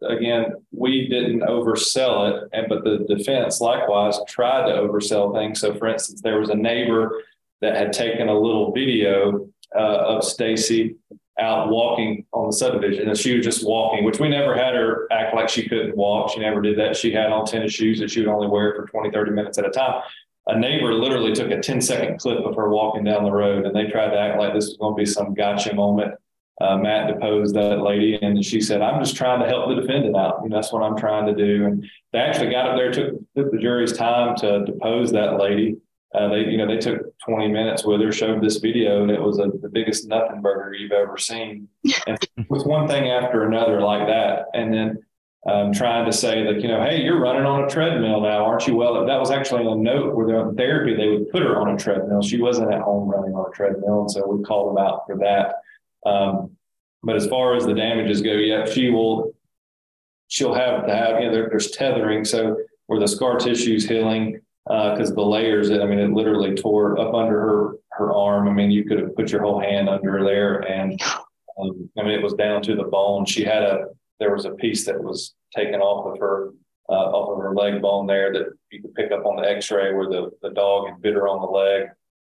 [0.09, 5.61] again, we didn't oversell it, and but the defense likewise tried to oversell things.
[5.61, 7.23] So, for instance, there was a neighbor
[7.61, 10.97] that had taken a little video uh, of Stacy
[11.43, 15.07] out walking on the subdivision, and she was just walking, which we never had her
[15.13, 16.31] act like she couldn't walk.
[16.31, 16.97] She never did that.
[16.97, 19.67] She had on tennis shoes that she would only wear for 20, 30 minutes at
[19.67, 20.01] a time.
[20.47, 23.77] A neighbor literally took a 10 second clip of her walking down the road, and
[23.77, 26.15] they tried to act like this was going to be some gotcha moment
[26.63, 30.17] uh, Matt deposed that lady, and she said, "I'm just trying to help the defendant
[30.17, 30.49] out.
[30.49, 33.59] That's what I'm trying to do." And they actually got up there, took, took the
[33.59, 35.79] jury's time to depose that lady.
[36.15, 39.21] Uh, they, you know, they took 20 minutes with her, showed this video, and it
[39.21, 41.69] was a, the biggest nothing burger you've ever seen.
[42.07, 45.05] And with one thing after another like that, and then
[45.49, 48.67] um, trying to say that, you know, hey, you're running on a treadmill now, aren't
[48.67, 48.77] you?
[48.77, 51.75] Well, that was actually a note where they're on therapy, they would put her on
[51.75, 52.23] a treadmill.
[52.23, 55.19] She wasn't at home running on a treadmill, and so we called them out for
[55.19, 55.63] that.
[56.09, 56.57] Um,
[57.03, 59.33] but as far as the damages go, yeah, she will,
[60.29, 62.25] she'll have to have, you know, there, there's tethering.
[62.25, 66.55] So where the scar tissue is healing, because uh, the layers, I mean, it literally
[66.55, 68.49] tore up under her, her arm.
[68.49, 71.01] I mean, you could have put your whole hand under there and,
[71.59, 73.27] um, I mean, it was down to the bone.
[73.27, 73.87] She had a,
[74.21, 76.51] there was a piece that was taken off of her,
[76.89, 79.93] uh, off of her leg bone there that you could pick up on the x-ray
[79.95, 81.89] where the, the dog had bit her on the leg.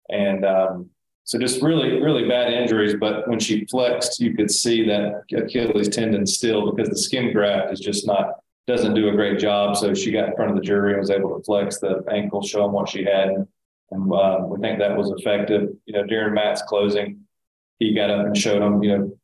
[0.09, 0.89] And, um,
[1.25, 2.95] so just really, really bad injuries.
[2.99, 7.73] But when she flexed, you could see that Achilles tendon still because the skin graft
[7.73, 8.35] is just not
[8.67, 9.77] doesn't do a great job.
[9.77, 12.41] So she got in front of the jury and was able to flex the ankle,
[12.41, 13.29] show them what she had,
[13.91, 15.69] and uh, we think that was effective.
[15.85, 17.21] You know, during Matt's closing,
[17.79, 18.81] he got up and showed them.
[18.83, 19.17] You know,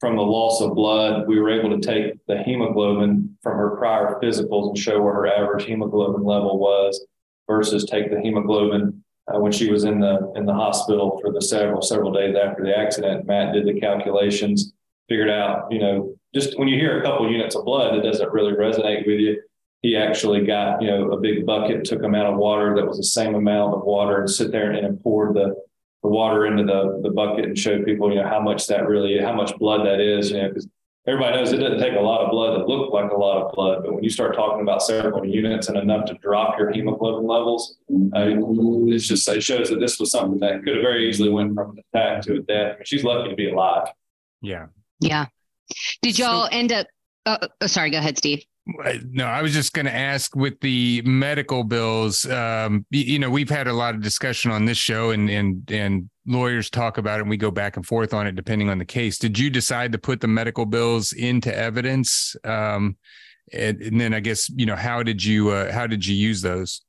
[0.00, 4.18] from the loss of blood, we were able to take the hemoglobin from her prior
[4.22, 7.04] physicals and show where her average hemoglobin level was
[7.48, 11.42] versus take the hemoglobin uh, when she was in the in the hospital for the
[11.42, 13.26] several several days after the accident.
[13.26, 14.72] Matt did the calculations,
[15.08, 18.32] figured out, you know, just when you hear a couple units of blood, it doesn't
[18.32, 19.42] really resonate with you.
[19.82, 22.96] He actually got, you know, a big bucket, took them out of water that was
[22.96, 25.54] the same amount of water, and sit there and poured the
[26.02, 29.18] the water into the the bucket and showed people, you know, how much that really,
[29.20, 30.68] how much blood that is, you know, because
[31.08, 33.52] everybody knows it doesn't take a lot of blood to look like a lot of
[33.52, 37.26] blood, but when you start talking about several units and enough to drop your hemoglobin
[37.26, 37.78] levels,
[38.14, 38.26] uh,
[38.92, 41.70] it's just it shows that this was something that could have very easily went from
[41.70, 42.74] an attack to a death.
[42.74, 43.88] I mean, she's lucky to be alive.
[44.42, 44.66] Yeah.
[45.00, 45.26] Yeah.
[46.02, 46.86] Did y'all end up?
[47.26, 47.90] Uh, oh, sorry.
[47.90, 48.44] Go ahead, Steve.
[49.10, 52.26] No, I was just going to ask with the medical bills.
[52.26, 55.70] Um, you, you, know, we've had a lot of discussion on this show, and and
[55.70, 58.78] and lawyers talk about it, and we go back and forth on it depending on
[58.78, 59.18] the case.
[59.18, 62.36] Did you decide to put the medical bills into evidence?
[62.44, 62.96] Um,
[63.52, 66.42] and, and then I guess you know how did you uh, how did you use
[66.42, 66.82] those?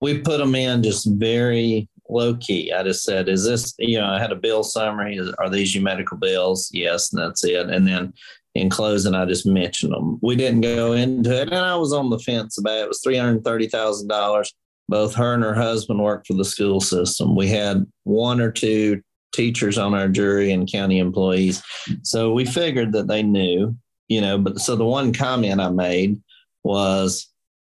[0.00, 2.72] We put them in just very low key.
[2.72, 5.18] I just said, "Is this?" You know, I had a bill summary.
[5.38, 6.70] Are these your medical bills?
[6.72, 7.68] Yes, and that's it.
[7.70, 8.12] And then
[8.54, 10.18] in closing, I just mentioned them.
[10.22, 12.82] We didn't go into it, and I was on the fence about it.
[12.82, 14.52] It was three hundred thirty thousand dollars.
[14.88, 17.34] Both her and her husband worked for the school system.
[17.34, 19.00] We had one or two
[19.32, 21.62] teachers on our jury and county employees,
[22.02, 23.74] so we figured that they knew,
[24.08, 24.38] you know.
[24.38, 26.20] But so the one comment I made
[26.64, 27.28] was,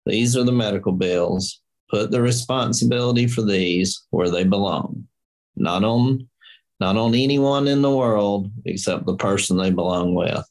[0.06, 1.62] "These are the medical bills.
[1.90, 5.08] Put the responsibility for these where they belong,
[5.56, 6.28] not on
[6.80, 10.46] not on anyone in the world except the person they belong with.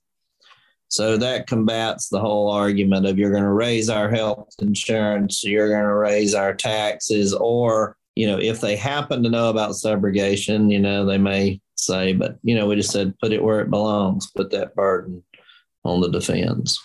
[0.89, 5.68] So that combats the whole argument of you're going to raise our health insurance, you're
[5.68, 10.70] going to raise our taxes, or, you know, if they happen to know about subrogation,
[10.70, 13.70] you know, they may say, but, you know, we just said put it where it
[13.70, 15.22] belongs, put that burden
[15.84, 16.80] on the defense.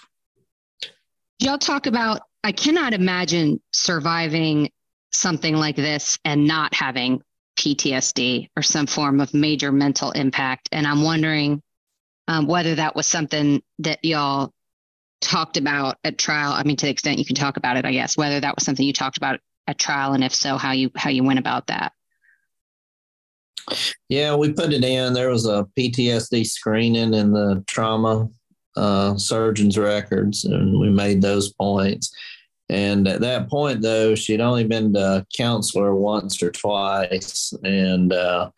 [1.39, 4.71] Y'all talk about, I cannot imagine surviving
[5.11, 7.21] something like this and not having
[7.57, 10.69] PTSD or some form of major mental impact.
[10.71, 11.61] And I'm wondering
[12.27, 14.53] um, whether that was something that y'all
[15.19, 16.53] talked about at trial.
[16.53, 18.65] I mean, to the extent you can talk about it, I guess, whether that was
[18.65, 21.67] something you talked about at trial, and if so, how you how you went about
[21.67, 21.93] that.
[24.09, 25.13] Yeah, we put it in.
[25.13, 28.27] There was a PTSD screening in the trauma
[28.75, 32.11] uh, surgeon's records, and we made those points.
[32.71, 38.49] And at that point, though, she'd only been to counselor once or twice, and uh,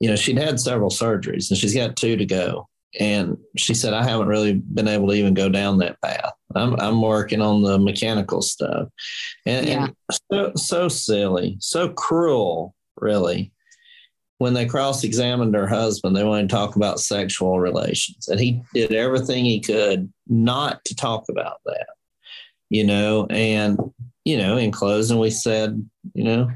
[0.00, 2.66] you know she'd had several surgeries, and she's got two to go.
[2.98, 6.32] And she said, "I haven't really been able to even go down that path.
[6.54, 8.88] I'm I'm working on the mechanical stuff,
[9.44, 9.84] and, yeah.
[9.84, 9.94] and
[10.32, 13.52] so so silly, so cruel, really."
[14.38, 18.92] When they cross-examined her husband, they wanted to talk about sexual relations, and he did
[18.94, 21.88] everything he could not to talk about that
[22.70, 23.78] you know, and,
[24.24, 26.50] you know, in closing, we said, you know,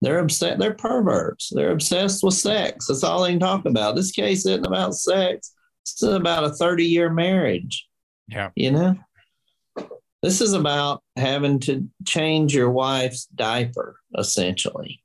[0.00, 1.50] they're upset, they're perverts.
[1.54, 2.88] They're obsessed with sex.
[2.88, 3.94] That's all they can talk about.
[3.94, 5.54] This case isn't about sex.
[5.82, 7.86] It's about a 30 year marriage.
[8.28, 8.50] Yeah.
[8.56, 8.96] You know,
[10.22, 15.02] this is about having to change your wife's diaper, essentially.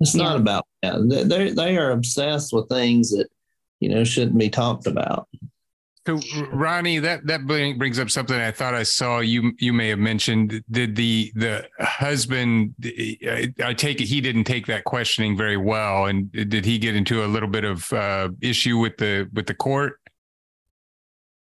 [0.00, 0.24] It's yeah.
[0.24, 1.26] not about that.
[1.28, 3.28] They they are obsessed with things that
[3.80, 5.28] you know shouldn't be talked about.
[6.06, 6.20] So,
[6.52, 10.62] Ronny, that that brings up something I thought I saw you you may have mentioned.
[10.70, 12.74] Did the the husband?
[12.84, 17.24] I take it he didn't take that questioning very well, and did he get into
[17.24, 19.98] a little bit of uh, issue with the with the court?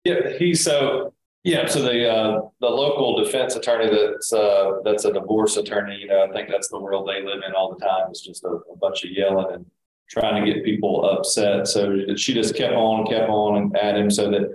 [0.04, 1.66] Yeah, he so yeah.
[1.66, 5.96] So the uh, the local defense attorney that's uh, that's a divorce attorney.
[5.96, 8.08] You know, I think that's the world they live in all the time.
[8.10, 9.66] It's just a, a bunch of yelling and
[10.12, 11.66] trying to get people upset.
[11.66, 14.54] So she just kept on, kept on at him so that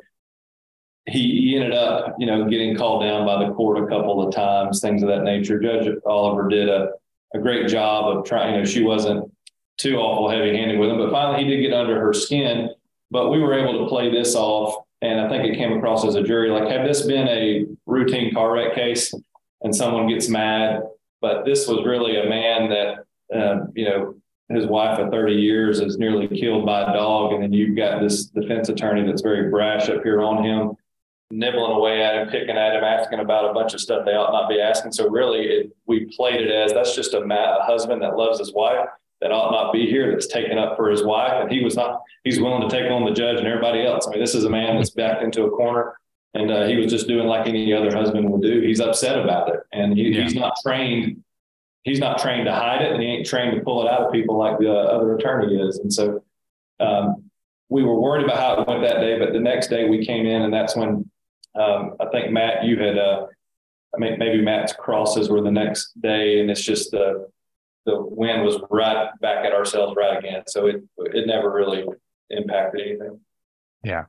[1.07, 4.33] he, he ended up, you know, getting called down by the court a couple of
[4.33, 5.59] times, things of that nature.
[5.59, 6.91] Judge Oliver did a,
[7.33, 9.31] a great job of trying, you know, she wasn't
[9.77, 12.69] too awful heavy handed with him, but finally he did get under her skin.
[13.09, 14.83] But we were able to play this off.
[15.01, 18.33] And I think it came across as a jury like, had this been a routine
[18.33, 19.13] car wreck case
[19.61, 20.81] and someone gets mad,
[21.21, 23.05] but this was really a man that,
[23.35, 24.15] uh, you know,
[24.49, 27.33] his wife of 30 years is nearly killed by a dog.
[27.33, 30.77] And then you've got this defense attorney that's very brash up here on him,
[31.31, 34.31] nibbling away at him, picking at him, asking about a bunch of stuff they ought
[34.31, 34.93] not be asking.
[34.93, 38.53] So really, it, we played it as that's just a, a husband that loves his
[38.53, 38.87] wife
[39.19, 41.33] that ought not be here that's taken up for his wife.
[41.33, 44.07] And he was not, he's willing to take on the judge and everybody else.
[44.07, 45.97] I mean, this is a man that's backed into a corner
[46.35, 48.61] and uh, he was just doing like any other husband would do.
[48.61, 50.23] He's upset about it and he, yeah.
[50.23, 51.23] he's not trained
[51.83, 54.11] he's not trained to hide it and he ain't trained to pull it out of
[54.11, 55.79] people like the other attorney is.
[55.79, 56.23] And so
[56.79, 57.23] um,
[57.69, 60.25] we were worried about how it went that day, but the next day we came
[60.25, 61.09] in and that's when
[61.55, 63.27] um, I think Matt, you had, uh,
[63.95, 67.29] I mean, maybe Matt's crosses were the next day and it's just the,
[67.85, 70.43] the wind was right back at ourselves right again.
[70.47, 71.85] So it, it never really
[72.29, 73.19] impacted anything.
[73.83, 74.05] Yeah.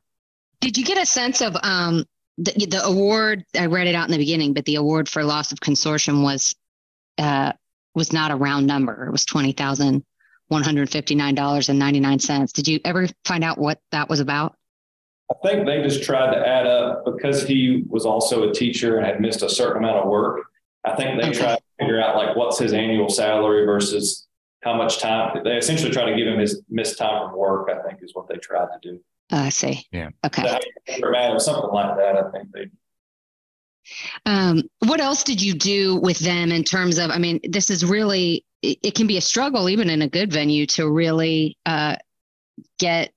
[0.60, 2.04] Did you get a sense of, um,
[2.38, 5.52] the, the award, I read it out in the beginning, but the award for loss
[5.52, 6.54] of consortium was
[7.18, 7.52] uh,
[7.94, 9.06] was not a round number.
[9.06, 10.04] It was twenty thousand
[10.48, 12.52] one hundred fifty nine dollars and ninety nine cents.
[12.52, 14.54] Did you ever find out what that was about?
[15.30, 19.06] I think they just tried to add up because he was also a teacher and
[19.06, 20.46] had missed a certain amount of work.
[20.84, 21.38] I think they okay.
[21.38, 24.26] tried to figure out like what's his annual salary versus
[24.64, 25.38] how much time.
[25.44, 27.68] They essentially try to give him his missed time from work.
[27.70, 29.00] I think is what they tried to do.
[29.30, 29.86] Uh, I see.
[29.92, 30.08] Yeah.
[30.24, 30.58] Okay.
[31.02, 32.16] Or something like that.
[32.16, 32.70] I think they
[34.26, 37.10] um, what else did you do with them in terms of?
[37.10, 40.32] I mean, this is really it, it can be a struggle even in a good
[40.32, 41.96] venue to really uh,
[42.78, 43.12] get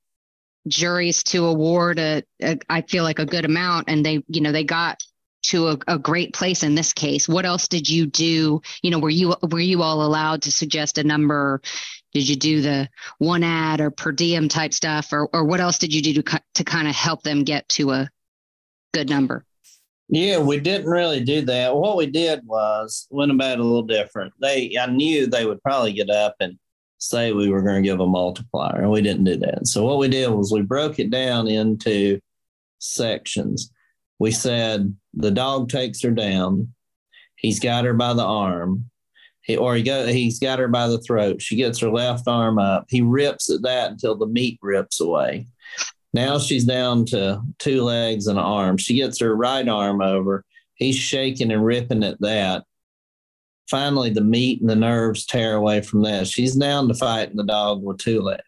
[0.67, 4.51] juries to award a, a I feel like a good amount, and they you know
[4.51, 5.01] they got
[5.43, 7.27] to a, a, great place in this case.
[7.27, 8.61] What else did you do?
[8.83, 11.61] You know, were you were you all allowed to suggest a number?
[12.13, 15.77] Did you do the one ad or per diem type stuff, or or what else
[15.77, 18.09] did you do to to kind of help them get to a
[18.93, 19.45] good number?
[20.13, 21.73] Yeah, we didn't really do that.
[21.73, 24.33] What we did was went about a little different.
[24.41, 26.59] They, I knew they would probably get up and
[26.97, 29.67] say we were going to give a multiplier, and we didn't do that.
[29.67, 32.19] So what we did was we broke it down into
[32.79, 33.71] sections.
[34.19, 36.73] We said the dog takes her down.
[37.37, 38.91] He's got her by the arm.
[39.43, 41.41] He, or he go, he's got her by the throat.
[41.41, 42.85] She gets her left arm up.
[42.89, 45.47] He rips at that until the meat rips away.
[46.13, 48.77] Now she's down to two legs and an arm.
[48.77, 50.43] She gets her right arm over.
[50.75, 52.65] He's shaking and ripping at that.
[53.69, 56.27] Finally, the meat and the nerves tear away from that.
[56.27, 58.43] She's down to fighting the dog with two legs.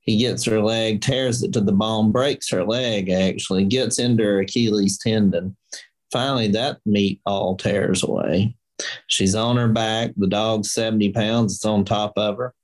[0.00, 4.24] He gets her leg, tears it to the bone, breaks her leg, actually, gets into
[4.24, 5.56] her Achilles tendon.
[6.12, 8.54] Finally, that meat all tears away.
[9.06, 10.12] She's on her back.
[10.16, 11.54] The dog's 70 pounds.
[11.54, 12.54] It's on top of her.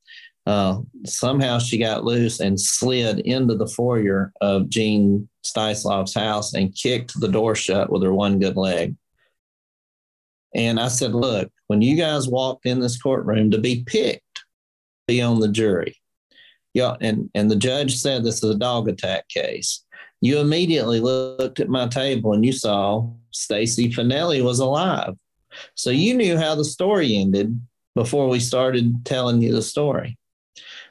[0.46, 6.74] Uh, somehow she got loose and slid into the foyer of Jean Steusloff's house and
[6.74, 8.94] kicked the door shut with her one good leg.
[10.54, 14.44] And I said, Look, when you guys walked in this courtroom to be picked,
[15.08, 15.96] be on the jury.
[16.74, 19.84] Yeah, and, and the judge said this is a dog attack case.
[20.20, 25.14] You immediately looked at my table and you saw Stacy Finelli was alive.
[25.74, 27.58] So you knew how the story ended
[27.94, 30.18] before we started telling you the story.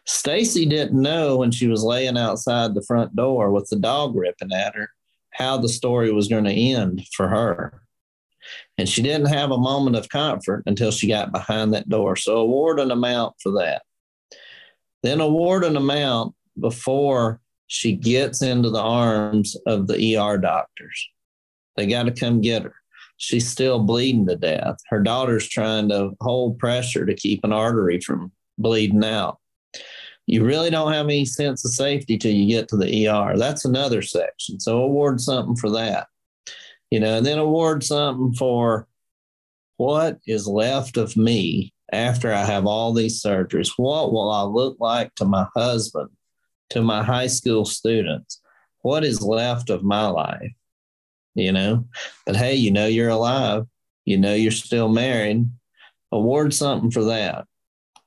[0.05, 4.53] Stacy didn't know when she was laying outside the front door with the dog ripping
[4.53, 4.89] at her
[5.31, 7.81] how the story was going to end for her.
[8.77, 12.15] And she didn't have a moment of comfort until she got behind that door.
[12.15, 13.81] So award an amount for that.
[15.03, 21.09] Then award an amount before she gets into the arms of the ER doctors.
[21.75, 22.75] They got to come get her.
[23.17, 24.77] She's still bleeding to death.
[24.89, 29.39] Her daughter's trying to hold pressure to keep an artery from bleeding out
[30.27, 33.37] you really don't have any sense of safety till you get to the ER.
[33.37, 34.59] That's another section.
[34.59, 36.07] So award something for that,
[36.89, 38.87] you know, and then award something for
[39.77, 43.73] what is left of me after I have all these surgeries.
[43.77, 46.09] What will I look like to my husband,
[46.71, 48.41] to my high school students?
[48.81, 50.53] What is left of my life?
[51.35, 51.85] You know,
[52.25, 53.65] but hey, you know, you're alive.
[54.05, 55.45] You know, you're still married.
[56.11, 57.45] Award something for that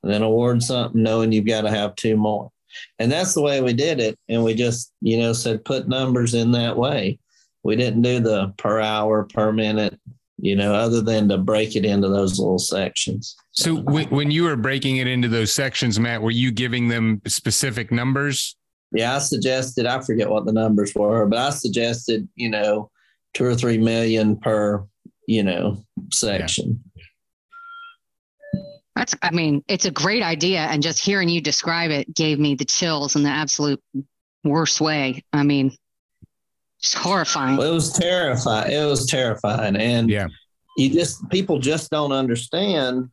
[0.03, 2.51] then award something knowing you've got to have two more.
[2.99, 4.19] And that's the way we did it.
[4.29, 7.19] And we just, you know, said put numbers in that way.
[7.65, 9.99] We didn't do the per hour, per minute,
[10.39, 13.37] you know, other than to break it into those little sections.
[13.51, 17.21] So when, when you were breaking it into those sections, Matt, were you giving them
[17.27, 18.57] specific numbers?
[18.93, 22.91] Yeah, I suggested, I forget what the numbers were, but I suggested, you know,
[23.35, 24.85] two or three million per,
[25.27, 26.83] you know, section.
[28.99, 30.59] That's, I mean, it's a great idea.
[30.59, 33.81] And just hearing you describe it gave me the chills in the absolute
[34.43, 35.23] worst way.
[35.33, 35.73] I mean,
[36.81, 37.57] it's horrifying.
[37.57, 38.73] Well, it was terrifying.
[38.73, 39.77] It was terrifying.
[39.77, 40.27] And yeah,
[40.77, 43.09] you just, people just don't understand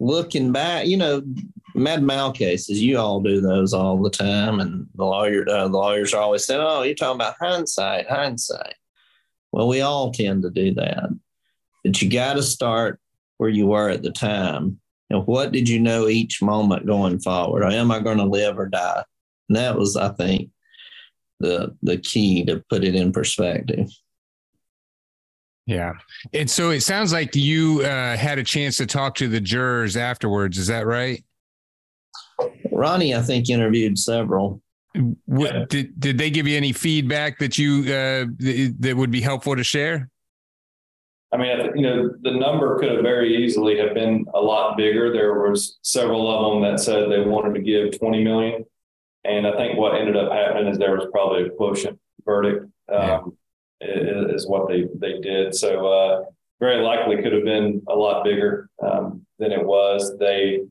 [0.00, 1.22] looking back, you know,
[1.76, 4.58] med mal cases, you all do those all the time.
[4.58, 8.74] And the lawyer, uh, the lawyers are always saying, oh, you're talking about hindsight, hindsight.
[9.52, 11.08] Well, we all tend to do that.
[11.84, 12.98] But you got to start
[13.38, 14.80] where you were at the time.
[15.10, 17.62] And what did you know each moment going forward?
[17.62, 19.04] Or am I going to live or die?
[19.48, 20.50] And that was, I think,
[21.38, 23.88] the the key to put it in perspective.
[25.66, 25.94] Yeah.
[26.32, 29.96] And so it sounds like you uh, had a chance to talk to the jurors
[29.96, 30.58] afterwards.
[30.58, 31.24] Is that right?
[32.70, 34.62] Ronny, I think, interviewed several.
[35.26, 38.26] What, did, did they give you any feedback that you uh,
[38.78, 40.08] that would be helpful to share?
[41.36, 45.12] I mean, you know, the number could have very easily have been a lot bigger.
[45.12, 48.64] There was several of them that said they wanted to give 20 million.
[49.24, 53.36] And I think what ended up happening is there was probably a quotient verdict um,
[53.80, 53.88] yeah.
[53.88, 55.54] is, is, what they, they did.
[55.54, 56.24] So uh,
[56.58, 60.16] very likely could have been a lot bigger um, than it was.
[60.18, 60.62] They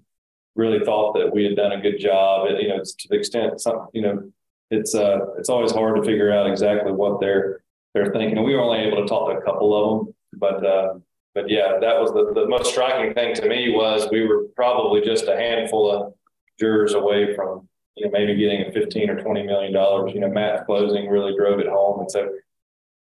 [0.55, 2.47] really thought that we had done a good job.
[2.59, 4.31] you know, to the extent some, you know,
[4.71, 7.61] it's uh, it's always hard to figure out exactly what they're
[7.93, 8.43] they're thinking.
[8.43, 10.95] We were only able to talk to a couple of them, but uh,
[11.33, 15.01] but yeah, that was the, the most striking thing to me was we were probably
[15.01, 16.13] just a handful of
[16.59, 20.13] jurors away from you know maybe getting a 15 or 20 million dollars.
[20.13, 22.29] You know, Matt's closing really drove it home, and so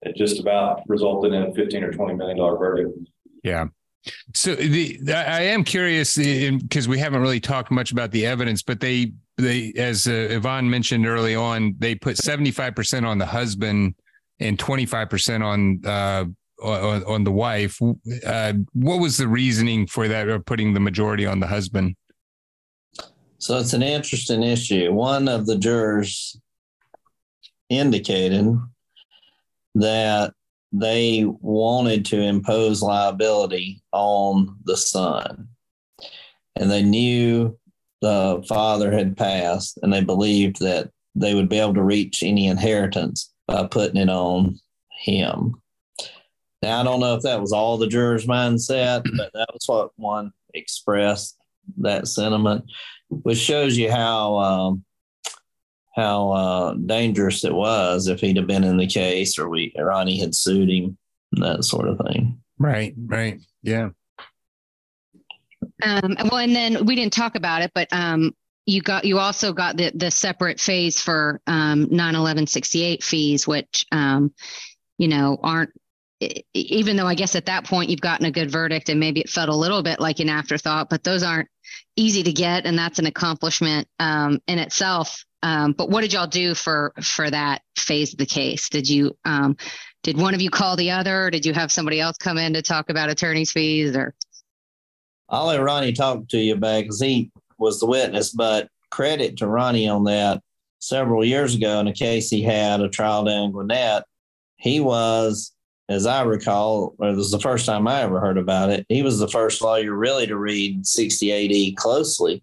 [0.03, 2.91] it just about resulted in a 15 or 20 million dollar verdict.
[3.43, 3.67] Yeah.
[4.35, 8.81] So the I am curious because we haven't really talked much about the evidence, but
[8.81, 13.95] they they as uh, Yvonne mentioned early on, they put 75% on the husband
[14.41, 16.25] and 25% on uh,
[16.65, 17.79] on, on the wife.
[18.27, 21.95] Uh, what was the reasoning for that, or putting the majority on the husband?
[23.39, 24.93] So it's an interesting issue.
[24.93, 26.41] One of the jurors
[27.69, 28.57] indicated
[29.75, 30.33] that
[30.73, 35.49] they wanted to impose liability on the son.
[36.57, 37.59] And they knew
[38.01, 42.47] the father had passed, and they believed that they would be able to reach any
[42.47, 44.59] inheritance by putting it on
[44.91, 45.61] him.
[46.65, 49.91] Now, I don't know if that was all the jurors' mindset, but that was what
[49.97, 51.37] one expressed
[51.77, 52.65] that sentiment,
[53.11, 54.85] which shows you how um,
[55.95, 60.19] how uh, dangerous it was if he'd have been in the case or we Ronnie
[60.19, 60.97] had sued him,
[61.33, 62.41] that sort of thing.
[62.59, 63.91] Right, right, yeah.
[65.83, 68.35] Um, well, and then we didn't talk about it, but um,
[68.65, 74.33] you got you also got the the separate phase for um, 91168 fees, which um,
[74.97, 75.71] you know aren't
[76.53, 79.29] even though I guess at that point you've gotten a good verdict and maybe it
[79.29, 81.49] felt a little bit like an afterthought, but those aren't
[81.97, 85.25] easy to get, and that's an accomplishment um, in itself.
[85.43, 88.69] Um, but what did y'all do for for that phase of the case?
[88.69, 89.57] Did you um,
[90.03, 91.31] did one of you call the other?
[91.31, 93.95] Did you have somebody else come in to talk about attorney's fees?
[93.95, 94.15] Or
[95.29, 98.31] I'll let Ronny talk to you about because he was the witness.
[98.31, 100.43] But credit to Ronny on that.
[100.79, 104.05] Several years ago, in a case he had a trial down in Gwinnett,
[104.57, 105.53] he was,
[105.89, 108.87] as I recall, or it was the first time I ever heard about it.
[108.89, 112.43] He was the first lawyer really to read 68E closely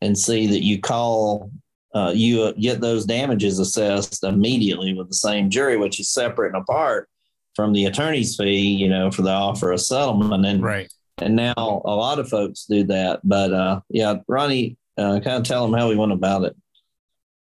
[0.00, 1.50] and see that you call
[1.94, 6.62] uh, you get those damages assessed immediately with the same jury, which is separate and
[6.62, 7.08] apart
[7.56, 10.44] from the attorney's fee, you know, for the offer of settlement.
[10.46, 10.92] And right.
[11.20, 13.20] And now a lot of folks do that.
[13.24, 16.56] But uh, yeah, Ronny, uh, kind of tell them how we went about it.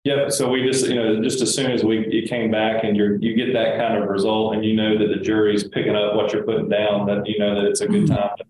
[0.10, 0.32] Yep.
[0.32, 3.20] So we just, you know, just as soon as we you came back and you
[3.22, 6.34] you get that kind of result, and you know that the jury's picking up what
[6.34, 8.16] you're putting down, that you know that it's a good mm-hmm.
[8.16, 8.45] time to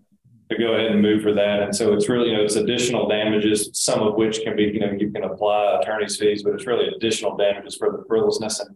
[0.50, 1.62] to go ahead and move for that.
[1.62, 4.80] And so it's really, you know, it's additional damages, some of which can be, you
[4.80, 8.58] know, you can apply attorney's fees, but it's really additional damages for the frivolousness.
[8.58, 8.74] And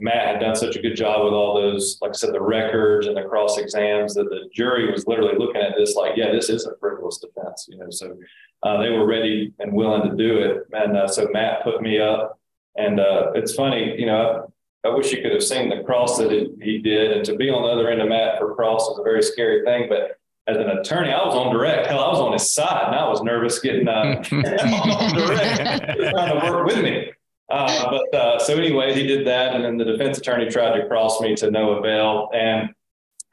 [0.00, 3.06] Matt had done such a good job with all those, like I said, the records
[3.06, 6.48] and the cross exams that the jury was literally looking at this like, yeah, this
[6.48, 7.90] is a frivolous defense, you know.
[7.90, 8.16] So
[8.62, 10.66] uh, they were ready and willing to do it.
[10.72, 12.38] And uh, so Matt put me up.
[12.76, 14.48] And uh, it's funny, you know,
[14.84, 17.12] I, I wish you could have seen the cross that it, he did.
[17.12, 19.64] And to be on the other end of Matt for cross is a very scary
[19.64, 19.88] thing.
[19.88, 21.86] But as an attorney, I was on direct.
[21.86, 23.92] Hell, I was on his side, and I was nervous getting uh,
[24.32, 27.10] on direct, trying to work with me.
[27.48, 30.86] Uh, but uh, so anyway, he did that, and then the defense attorney tried to
[30.86, 32.30] cross me to no avail.
[32.34, 32.70] And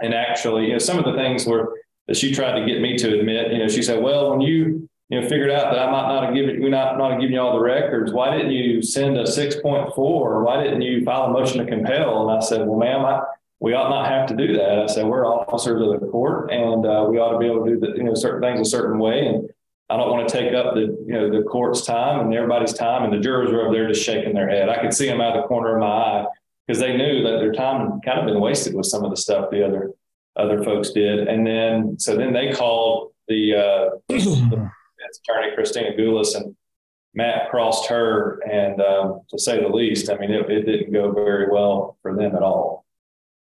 [0.01, 2.97] and actually, you know, some of the things were that she tried to get me
[2.97, 3.51] to admit.
[3.51, 6.25] You know, she said, "Well, when you you know figured out that I might not
[6.25, 9.17] have given we not not have given you all the records, why didn't you send
[9.17, 10.43] a six point four?
[10.43, 13.21] Why didn't you file a motion to compel?" And I said, "Well, ma'am, I."
[13.63, 14.79] we ought not have to do that.
[14.79, 17.71] I said, we're officers of the court and uh, we ought to be able to
[17.71, 19.25] do the, you know, certain things a certain way.
[19.25, 19.49] And
[19.89, 23.05] I don't want to take up the, you know, the court's time and everybody's time.
[23.05, 24.67] And the jurors were over there just shaking their head.
[24.67, 26.25] I could see them out of the corner of my eye
[26.67, 29.15] because they knew that their time had kind of been wasted with some of the
[29.15, 29.91] stuff the other,
[30.35, 31.29] other folks did.
[31.29, 34.71] And then, so then they called the, uh, the
[35.19, 36.55] attorney, Christina Gulas, and
[37.13, 38.39] Matt crossed her.
[38.49, 42.15] And um, to say the least, I mean, it, it didn't go very well for
[42.15, 42.85] them at all.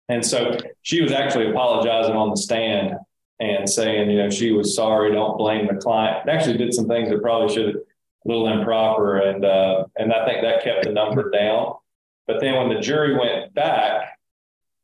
[0.08, 2.94] And so she was actually apologizing on the stand
[3.40, 6.28] and saying, you know, she was sorry, don't blame the client.
[6.28, 9.18] actually did some things that probably should have a little improper.
[9.18, 11.74] And uh, and I think that kept the number down.
[12.26, 14.18] But then when the jury went back,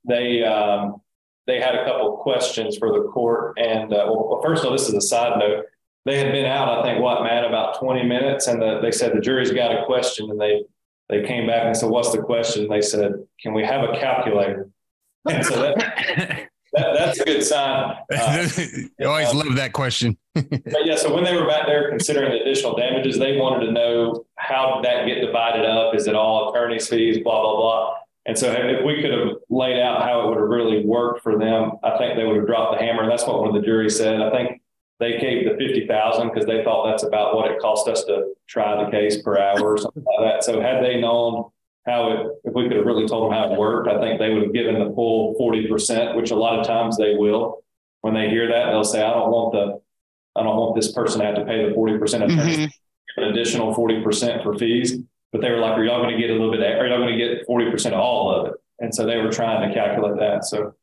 [0.06, 1.00] they um,
[1.46, 3.58] they had a couple questions for the court.
[3.58, 5.64] And uh, well, first of all, this is a side note.
[6.04, 8.46] They had been out, I think, what, Matt, about 20 minutes.
[8.46, 10.30] And the, they said the jury's got a question.
[10.30, 10.64] And they
[11.08, 12.68] they came back and said, What's the question?
[12.68, 14.70] They said, Can we have a calculator?
[15.26, 15.78] And so that,
[16.74, 17.96] that, that's a good sign.
[18.14, 18.46] Uh,
[18.98, 20.18] you always uh, love that question.
[20.34, 23.72] but yeah, so when they were back there considering the additional damages, they wanted to
[23.72, 25.94] know how did that get divided up?
[25.94, 27.94] Is it all attorney's fees, blah, blah, blah.
[28.26, 31.38] And so if we could have laid out how it would have really worked for
[31.38, 33.02] them, I think they would have dropped the hammer.
[33.02, 34.20] And that's what one of the jury said.
[34.20, 34.60] I think
[35.00, 38.84] they gave the 50,000 because they thought that's about what it cost us to try
[38.84, 40.44] the case per hour or something like that.
[40.44, 41.50] So had they known
[41.86, 44.32] how it, if we could have really told them how it worked, I think they
[44.32, 47.64] would have given the full 40%, which a lot of times they will.
[48.02, 49.80] When they hear that, they'll say, I don't want the,
[50.38, 53.22] I don't want this person to have to pay the 40% of mm-hmm.
[53.22, 54.98] an additional 40% for fees.
[55.32, 57.18] But they were like, are y'all going to get a little bit, are y'all going
[57.18, 58.54] to get 40% of all of it?
[58.78, 60.44] And so they were trying to calculate that.
[60.44, 60.74] So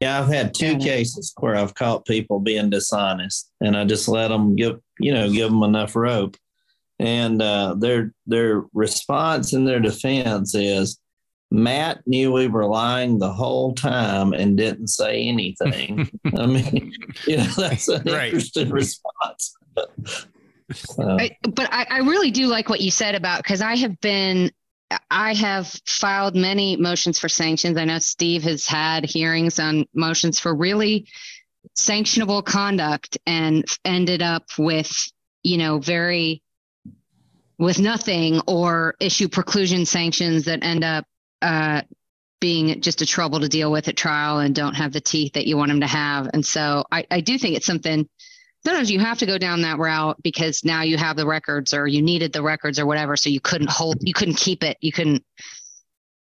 [0.00, 4.28] yeah, I've had two cases where I've caught people being dishonest, and I just let
[4.28, 6.36] them give, you know, give them enough rope
[7.00, 10.98] and uh, their their response and their defense is
[11.50, 16.10] Matt knew we were lying the whole time and didn't say anything.
[16.38, 16.92] I mean,
[17.26, 18.26] you know, that's an right.
[18.26, 19.56] interesting response.
[21.00, 24.00] Uh, I, but I, I really do like what you said about because I have
[24.00, 24.52] been
[25.10, 27.76] I have filed many motions for sanctions.
[27.76, 31.06] I know Steve has had hearings on motions for really
[31.76, 34.90] sanctionable conduct and ended up with,
[35.42, 36.42] you know, very
[37.58, 41.04] with nothing or issue preclusion sanctions that end up
[41.42, 41.82] uh,
[42.40, 45.46] being just a trouble to deal with at trial and don't have the teeth that
[45.46, 46.30] you want them to have.
[46.32, 48.08] And so I, I do think it's something
[48.64, 51.86] sometimes you have to go down that route because now you have the records or
[51.86, 53.16] you needed the records or whatever.
[53.16, 55.24] So you couldn't hold, you couldn't keep it, you couldn't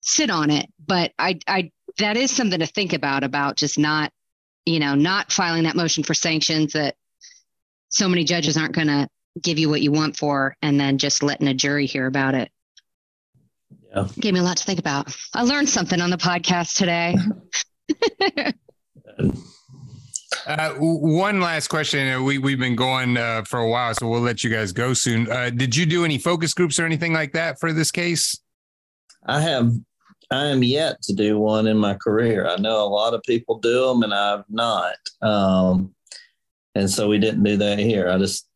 [0.01, 0.67] sit on it.
[0.85, 4.11] But I, I, that is something to think about, about just not,
[4.65, 6.95] you know, not filing that motion for sanctions that
[7.89, 9.07] so many judges aren't going to
[9.41, 12.51] give you what you want for and then just letting a jury hear about it.
[13.89, 14.07] Yeah.
[14.19, 15.15] Gave me a lot to think about.
[15.33, 17.15] I learned something on the podcast today.
[20.45, 22.23] Uh, one last question.
[22.23, 25.29] We we've been going uh, for a while, so we'll let you guys go soon.
[25.31, 28.39] Uh, did you do any focus groups or anything like that for this case?
[29.25, 29.71] I have.
[30.31, 32.47] I am yet to do one in my career.
[32.47, 34.95] I know a lot of people do them, and I've not.
[35.21, 35.93] Um,
[36.73, 38.09] and so we didn't do that here.
[38.09, 38.47] I just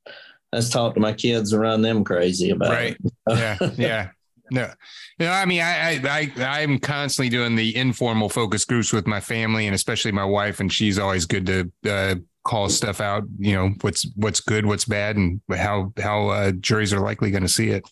[0.52, 2.98] let's talk to my kids and run them crazy about right.
[3.04, 3.14] it.
[3.30, 4.10] yeah, yeah.
[4.52, 4.72] No,
[5.20, 5.30] no.
[5.30, 9.68] I mean, I, I, I, I'm constantly doing the informal focus groups with my family
[9.68, 13.24] and especially my wife, and she's always good to uh, call stuff out.
[13.38, 17.44] You know, what's what's good, what's bad, and how how uh, juries are likely going
[17.44, 17.88] to see it.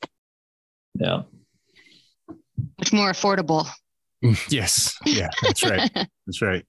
[0.96, 1.24] Yeah.
[2.80, 3.68] Much more affordable.
[4.50, 4.98] yes.
[5.06, 5.30] Yeah.
[5.44, 5.92] That's right.
[6.26, 6.66] that's right.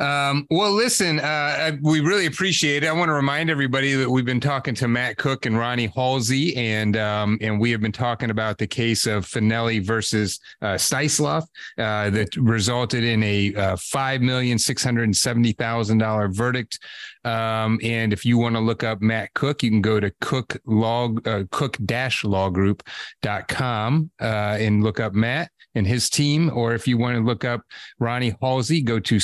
[0.00, 2.86] Um, well, listen, uh, we really appreciate it.
[2.88, 6.56] I want to remind everybody that we've been talking to Matt Cook and Ronny Hulsey,
[6.56, 11.42] and um, and we have been talking about the case of Finelli versus uh, Steusloff
[11.76, 16.78] uh, that resulted in a uh, five million six hundred seventy thousand dollar verdict.
[17.24, 20.56] Um, and if you want to look up Matt Cook, you can go to cook
[20.64, 26.50] log uh, cook dash lawgroup.com uh, and look up Matt and his team.
[26.54, 27.62] Or if you want to look up
[27.98, 29.20] Ronny Hulsey, go to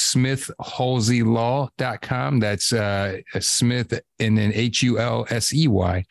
[0.67, 2.41] smithhulseylaw.com.
[2.41, 6.05] That's uh, Smith and then H U L S E Y.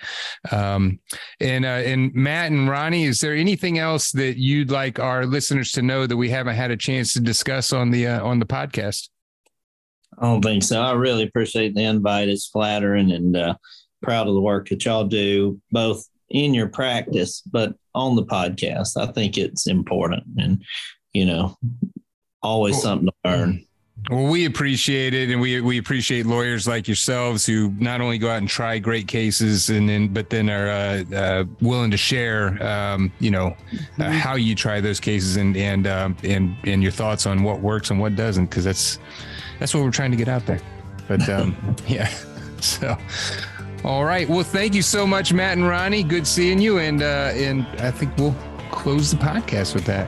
[0.52, 1.00] Um,
[1.40, 5.72] and, uh, and Matt and Ronny, is there anything else that you'd like our listeners
[5.74, 8.46] to know that we haven't had a chance to discuss on the, uh, on the
[8.46, 9.10] podcast?
[10.18, 10.82] I don't think so.
[10.82, 12.30] I really appreciate the invite.
[12.30, 13.56] It's flattering and uh,
[14.02, 18.98] proud of the work that y'all do, both in your practice, but on the podcast.
[18.98, 20.64] I think it's important and,
[21.14, 21.58] you know,
[22.42, 23.66] always something to learn.
[24.10, 28.30] Well, we appreciate it, and we we appreciate lawyers like yourselves who not only go
[28.30, 32.62] out and try great cases, and then but then are uh, uh, willing to share,
[32.64, 33.56] um, you know,
[34.00, 37.62] uh, how you try those cases and and um, and and your thoughts on what
[37.62, 39.00] works and what doesn't, because that's
[39.60, 40.62] that's what we're trying to get out there.
[41.08, 41.56] But um,
[41.88, 42.08] yeah,
[42.62, 42.96] so
[43.84, 44.30] all right.
[44.30, 46.04] Well, thank you so much, Matt and Ronny.
[46.04, 48.36] Good seeing you, and uh, and I think we'll
[48.70, 50.08] close the podcast with that.